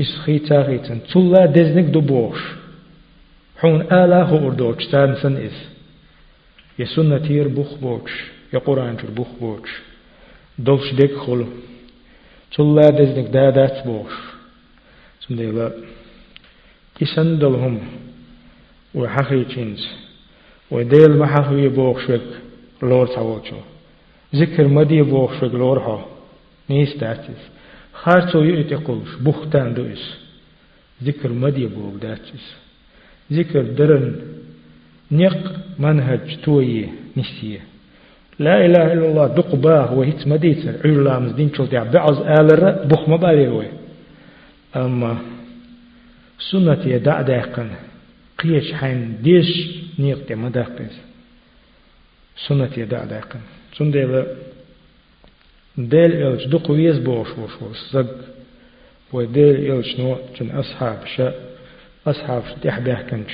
إس 0.00 0.16
خيتاغيتن 0.24 1.00
تلا 1.12 1.46
دزنك 1.46 1.84
دبوش 1.84 2.38
حون 3.56 3.80
آلا 3.80 4.22
هو 4.22 4.48
أردوش. 4.48 4.86
تانسن 4.86 5.36
إس 5.36 5.68
يسنة 6.78 7.18
تير 7.18 7.48
بوخ 7.48 7.74
بوش. 7.74 8.33
يا 8.54 8.58
قرآن 8.58 8.96
تير 8.96 9.10
بوخ 9.10 9.28
بوش. 9.40 9.70
دولش 10.58 10.94
ديك 10.94 11.16
خلو. 11.16 11.46
تلا 12.56 12.90
دزنك 12.90 13.26
دادات 13.28 13.86
بوش. 13.86 14.12
سم 15.20 15.36
ديلا 15.36 15.72
إسن 17.02 17.38
دلهم. 17.38 17.80
وحخي 18.94 19.44
تشينز 19.44 19.88
وديل 20.70 21.18
محخي 21.18 21.68
بوخ 21.68 22.06
شوك 22.06 22.20
لور 22.82 23.06
تعوشو 23.06 23.60
ذكر 24.34 24.68
مدي 24.68 25.02
بوخ 25.02 25.40
شوك 25.40 25.54
لور 25.54 25.78
ها. 25.78 26.06
نيس 26.70 26.96
داتيس 26.96 27.42
خارتو 27.92 28.42
يؤتي 28.42 28.74
قلش 28.74 29.14
بختان 29.20 29.74
دوئس 29.74 30.04
ذكر 31.04 31.32
مدي 31.32 31.66
بوغ 31.66 31.96
داتس 31.96 32.44
ذكر 33.32 33.62
درن. 33.62 34.34
نق 35.12 35.56
منهج 35.78 36.36
توي 36.44 36.88
نسيه. 37.16 37.60
لا 38.38 38.66
إله 38.66 38.92
إلا 38.92 39.06
الله 39.06 39.26
دق 39.26 39.54
باه 39.54 39.94
وهيت 39.94 40.26
مديتر 40.28 40.74
عير 40.84 41.02
لامز 41.02 41.32
دين 41.32 41.54
شلت 41.54 41.72
يا 41.72 41.82
بعض 41.82 42.22
آلر 42.22 42.70
بخ 42.70 43.08
مبالي 43.08 43.68
أما 44.76 45.18
سنة 46.50 46.82
يدع 46.86 47.20
داقن 47.22 47.70
قيش 48.38 48.72
حين 48.72 49.18
ديش 49.22 49.70
نيق 49.98 50.32
مداقس 50.32 50.94
سنة 52.48 52.70
يدع 52.76 53.04
داقن 53.04 53.40
سنة 53.78 54.26
ديل 55.78 56.12
إلش 56.12 56.44
دق 56.46 56.70
ويز 56.70 56.98
بوش 56.98 57.28
وش 57.38 57.62
وش 57.62 57.78
زق 57.92 58.16
وديل 59.12 59.72
إلش 59.72 60.00
نو 60.00 60.16
جن 60.40 60.50
أصحاب 60.50 60.98
شا 61.16 61.34
أصحاب 62.06 62.42
شتيح 62.50 62.78
بيحكنش 62.78 63.32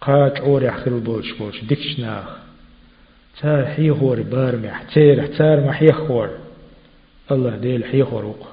قاج 0.00 0.38
عور 0.40 0.62
يحخل 0.62 1.00
بولش 1.00 1.32
بولش 1.32 1.60
ديكش 1.64 2.00
ناخ. 2.00 2.43
تار 3.40 3.66
حي 3.66 3.90
هور 3.90 4.22
بارمح 4.22 4.82
تير 4.82 5.26
تار 5.26 5.60
ما 5.60 5.72
حي 5.72 5.92
خور 5.92 6.30
الله 7.30 7.56
ديل 7.56 7.84
حي 7.84 8.04
خروق 8.04 8.46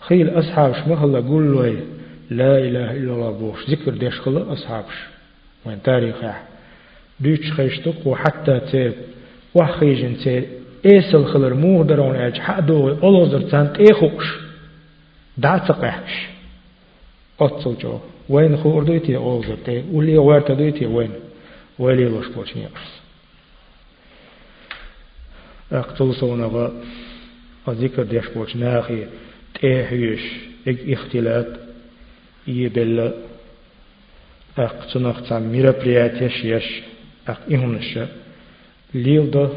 خيل 0.00 0.38
أصحاب 0.38 0.74
شمخ 0.74 1.02
الله 1.02 1.28
قول 1.28 1.52
له 1.52 1.76
لا 2.30 2.58
إله 2.58 2.90
إلا 2.90 3.12
الله 3.12 3.30
بوش 3.30 3.70
ذكر 3.70 3.90
ديش 3.90 4.20
خلا 4.20 4.52
أصحابش 4.52 4.94
وين 5.66 5.82
تاريخ 5.82 6.16
ديش 7.20 7.52
خيشتق 7.52 8.06
وحتى 8.06 8.60
تير 8.60 8.92
وحخيجن 9.54 10.16
تير 10.16 10.44
إيسل 10.86 11.24
خلر 11.24 11.54
موه 11.54 11.84
درون 11.84 12.16
أج 12.16 12.38
حدو 12.38 12.88
أولوزر 12.88 13.40
تان 13.40 13.72
تيخوش 13.72 14.38
دعت 15.38 15.72
قحش 15.72 16.26
أتصل 17.40 17.76
جو 17.78 17.98
وين 18.28 18.56
خور 18.56 18.82
دويتي 18.84 19.16
أولوزر 19.16 19.56
تي 19.66 19.84
ولي 19.92 20.18
وارت 20.18 20.52
دويتي 20.52 20.86
وين 20.86 21.10
ولي 21.78 22.04
لوش 22.04 22.28
بوش 22.28 22.56
نيرس 22.56 23.03
أقتل 25.72 26.14
صونغا 26.14 26.72
الذكر 27.68 28.02
ديش 28.02 28.28
بوش 28.34 28.56
ناخي 28.56 29.06
تيحيش 29.60 30.22
إك 30.68 30.78
اختلاط 30.90 31.46
يبل 32.46 33.12
أقتنق 34.58 35.20
تام 35.28 35.42
ميرابرياتيش 35.52 36.44
يش 36.44 36.82
أق 37.28 37.40
إهمنش 37.52 37.98
ليل 38.94 39.30
ده 39.30 39.48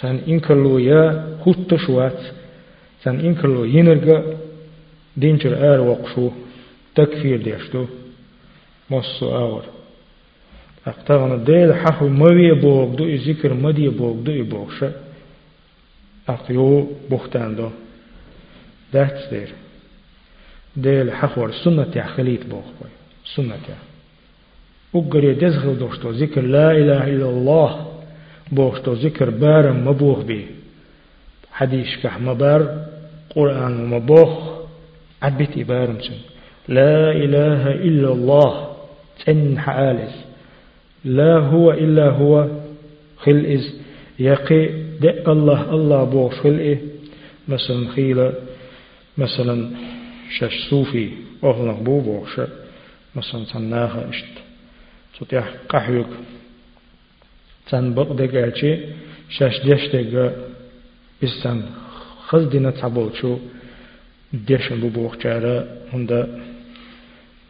Sen 0.00 0.20
inkerlo 0.26 0.78
ya 0.78 1.02
hutta 1.44 1.78
şuat. 1.78 2.20
Sen 3.04 3.14
inkerlo 3.28 3.64
yinirga 3.64 4.18
dinçir 5.20 5.52
er 5.52 5.78
waqşu 5.78 6.32
takfir 6.94 7.44
deştu. 7.44 7.88
Mosso 8.88 9.26
ağır. 9.34 9.64
Aqtağını 10.86 11.46
değil 11.46 11.68
hahu 11.68 12.08
maviye 12.08 12.62
boğdu, 12.62 13.16
zikir 13.16 13.50
madiye 13.50 13.98
there. 19.30 19.52
Değil 20.76 21.08
hahvar 21.10 21.50
sünnet 21.62 21.96
ya 21.96 22.06
khalit 22.06 22.50
boğ 22.50 22.64
koy. 22.78 22.90
Sünnet 23.24 23.68
ya. 23.68 23.78
أقري 24.94 25.34
دزغل 25.34 25.78
دوشتو 25.78 26.10
ذكر 26.10 26.40
لا 26.40 26.70
إله 26.70 27.04
إلا 27.14 27.28
الله 27.28 27.70
بوشتو 28.52 28.92
ذكر 28.92 29.30
بارم 29.30 29.88
مبوخ 29.88 30.18
بي 30.28 30.46
حديث 31.52 31.90
كح 32.02 32.20
مبار 32.20 32.60
قرآن 33.34 33.86
مبوخ 33.86 34.32
عبت 35.22 35.58
بارم 35.58 35.98
سن 36.00 36.18
لا 36.68 37.10
إله 37.24 37.62
إلا 37.70 38.12
الله 38.12 38.52
تن 39.24 39.58
حالس 39.58 40.14
لا 41.04 41.38
هو 41.38 41.72
إلا 41.72 42.10
هو 42.10 42.48
خلئز 43.18 43.64
يقي 44.18 44.85
دق 45.00 45.28
الله 45.28 45.60
الله 45.74 46.04
بوخ 46.04 46.34
خلئه 46.42 46.78
مثلا 47.48 47.88
خيلة 47.94 48.32
مثلا 49.18 49.70
شش 50.38 50.70
صوفي 50.70 51.10
أهلق 51.44 51.78
بو 51.80 52.00
بوخ 52.00 52.40
مثلا 53.14 53.44
تناها 53.44 54.10
إشت. 54.10 54.34
تطيح 55.20 55.54
قحيوك. 55.68 56.12
تن 57.68 57.94
بقدقاتي 57.94 58.72
شش 59.30 59.56
دشتق 59.66 60.32
إستان 61.24 61.62
خزدنا 62.28 62.70
تعبوتشو 62.70 63.38
ديشن 64.32 64.80
ببوخ 64.80 65.16
جارا 65.16 65.66
هندا 65.92 66.40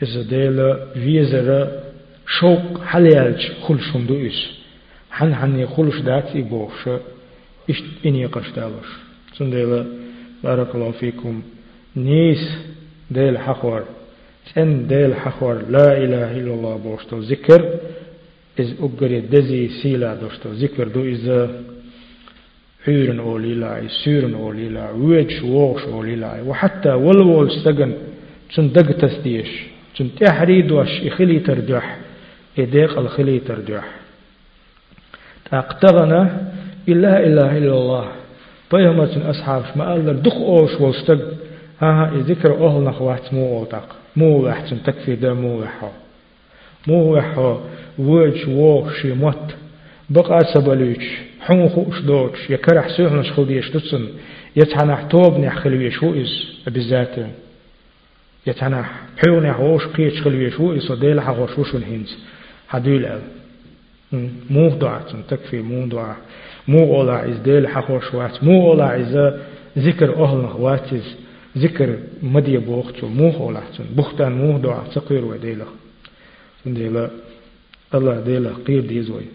إذا 0.03 0.23
ديلا 0.23 0.87
فيزرا 0.95 1.61
شوق 2.27 2.85
حليالج 2.85 3.43
خلشم 3.63 4.07
دو 4.07 4.27
إس. 4.27 4.41
حن 5.11 5.35
حن 5.35 5.67
خلش 5.67 5.99
داتي 6.01 6.43
إشت 6.43 7.01
إني 8.07 8.27
قش 8.27 8.51
دالوش 8.57 8.91
سنديلا 9.39 9.87
بارك 10.45 10.75
الله 10.75 10.91
فيكم 10.91 11.43
نيس 11.97 12.45
ديل 13.11 13.39
حخور 13.39 13.83
سن 14.55 14.87
ديل 14.87 15.14
حخور 15.14 15.55
لا 15.69 15.89
إله 16.05 16.33
إلا 16.39 16.55
الله 16.55 16.77
بوشتو 16.77 17.19
ذكر 17.19 17.61
إز 18.61 18.75
أقري 18.81 19.21
دزي 19.21 19.69
سيلا 19.83 20.14
دوشتو 20.14 20.49
ذكر 20.53 20.89
دو 20.89 21.05
إذا 21.05 21.62
حيرن 22.85 23.19
أولي 23.21 23.55
لاي 23.55 23.89
سيرن 24.05 24.35
أولي 24.35 24.69
لاي 24.69 24.93
ويج 24.93 25.45
ووش 25.45 25.83
أولي 25.83 26.17
لاي 26.17 26.41
وحتى 26.43 26.89
ولول 26.89 27.47
استغن 27.51 27.93
تن 28.55 28.73
دق 28.73 28.93
تسديش 28.93 29.51
تن 29.97 30.09
تحريد 30.21 30.71
واش 30.73 31.03
إخلي 31.07 31.39
ترجح 31.39 31.99
إديق 32.59 32.99
الخلي 32.99 33.39
ترجح 33.39 33.85
تاقتغنا 35.51 36.53
إلا 36.89 37.26
إله 37.26 37.59
إلا 37.59 37.72
الله. 37.74 38.09
بيهمة 38.72 39.30
أصحاب 39.30 39.62
ما 39.76 39.84
قال 39.93 40.22
دخ 40.22 40.34
أوش 40.34 40.80
واستغ 40.80 41.20
ها 41.80 42.11
ذكر 42.14 42.66
أهل 42.66 42.84
نخوات 42.84 43.34
مو 43.34 43.59
أوتاق. 43.59 43.97
مو 44.16 44.47
وحتن 44.47 44.82
تكفي 44.82 45.16
دا 45.16 45.32
مو 45.34 45.62
وحو 45.62 45.89
مو 46.87 47.16
وحو 47.16 47.59
ويج 47.99 48.49
ووش 48.49 49.07
موت. 49.07 49.55
بقى 50.11 50.41
سبلوش 50.55 51.07
حون 51.41 51.68
خوش 51.68 52.01
دوش 52.01 52.51
يكرح 52.51 52.89
سوحنا 52.89 53.22
شخودي 53.22 53.57
يشتسن 53.57 54.09
يتحنح 54.57 55.03
توبني 55.03 55.51
خلوي 55.51 55.91
شو 55.91 56.14
إز 56.14 56.45
بالذات 56.66 57.16
يتحنح 58.47 58.91
حيوني 59.24 59.53
حوش 59.53 59.87
قيت 59.87 60.14
خلوي 60.14 60.51
شو 60.51 60.76
إز. 60.76 60.91
وديل 60.91 61.20
حغوش 61.20 61.59
وشون 61.59 61.82
هنز 61.82 62.18
حدول 62.68 63.05
أل 63.07 63.20
مو 64.51 64.69
دعاء 64.69 65.03
تكفي 65.29 65.63
مو 65.63 65.87
دعاء 65.87 66.17
مو 66.69 66.79
أولا 66.79 67.31
إز 67.31 67.39
ديل 67.39 67.69
حغوش 67.69 68.15
وات 68.15 68.45
مو 68.45 68.73
أولا 68.73 69.01
إز 69.01 69.35
ذكر 69.79 70.25
أهل 70.25 70.39
نخواتز 70.39 71.15
ذكر 71.59 71.99
مدي 72.23 72.59
بوختو 72.59 73.09
مو 73.09 73.31
أولا 73.31 73.63
بختان 73.97 74.33
مو 74.33 74.59
دعاء 74.59 74.85
تقير 74.95 75.25
وديلا 75.25 75.65
ديلا 76.67 77.11
الله 77.95 78.21
ديلا 78.21 78.51
قير 78.67 78.81
ديزوي 78.81 79.27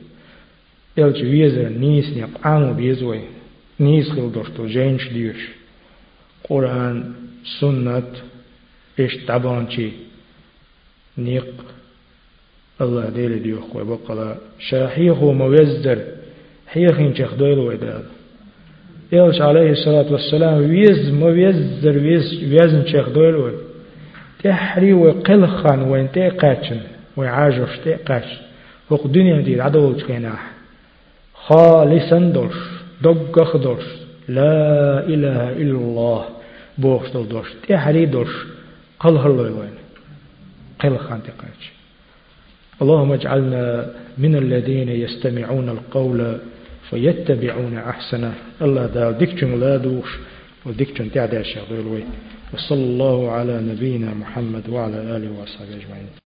Elč 0.96 1.22
viezer 1.24 1.70
nis 1.72 2.10
njak 2.16 2.34
anu 2.44 2.74
biezoj, 2.76 3.22
nis 3.80 4.10
hildošto 4.12 4.68
ženš 4.68 5.10
dirš. 5.14 5.46
Kur'an, 6.44 6.98
sunnat, 7.60 8.18
ish 8.98 9.24
tabanči, 9.26 9.92
الله 12.82 13.10
دیل 13.10 13.40
دیو 13.40 13.60
خو 13.60 13.86
به 13.86 13.96
قلا 14.08 14.36
شاهیخ 14.60 15.18
مویزدر 15.18 15.98
حیخ 16.68 16.98
این 16.98 17.14
چخ 17.14 17.38
دویل 17.38 17.58
ویدا 17.58 18.02
ایلش 19.12 19.42
علیه 19.42 19.70
الصلاة 19.70 20.10
والسلام 20.12 20.70
ویز 20.70 21.14
مویزدر 21.14 21.98
ویز 21.98 22.44
ویز 22.44 22.74
این 22.74 22.84
چخ 22.84 23.14
دویل 23.14 23.36
وید 23.36 23.60
تحری 24.44 24.92
و 24.92 25.12
قلخان 25.12 25.82
و 25.82 25.92
این 25.92 26.08
تی 26.08 26.30
قاچن 26.30 26.80
و 27.18 27.22
عاجوش 27.22 27.78
تی 27.84 27.94
قاچ 27.94 28.24
وق 28.92 29.12
دنیا 29.12 29.42
دید 29.42 29.62
عدو 29.62 29.96
چخیناح 29.96 30.40
خالصا 31.34 32.20
دوش 32.20 32.54
دوگخ 33.04 33.56
دوش. 33.56 33.84
لا 34.30 35.00
إله 35.00 35.42
إلا 35.62 35.78
الله. 35.78 36.24
بوخش 36.78 37.10
دل 37.14 37.26
دوش. 37.26 37.48
تحری 37.68 38.06
دوش. 38.06 38.46
قلخ 39.00 39.26
اللویل 39.26 39.52
وید 39.52 39.78
قلخان 40.80 41.22
تی 41.22 41.32
قاچن 41.32 41.81
اللهم 42.82 43.12
اجعلنا 43.12 43.66
من 44.18 44.36
الذين 44.36 44.90
يستمعون 44.90 45.70
القول 45.70 46.38
فيتبعون 46.90 47.78
أحسنه. 47.78 48.34
الله 48.62 48.86
دا 48.86 49.12
ديكتن 49.12 49.60
لا 49.60 49.78
دوش 49.78 50.10
تعدى 51.10 51.44
وصلى 52.54 52.84
الله 52.84 53.32
على 53.32 53.62
نبينا 53.62 54.14
محمد 54.14 54.70
وعلى 54.70 54.98
آله 55.16 55.30
وصحبه 55.42 55.76
أجمعين. 55.76 56.22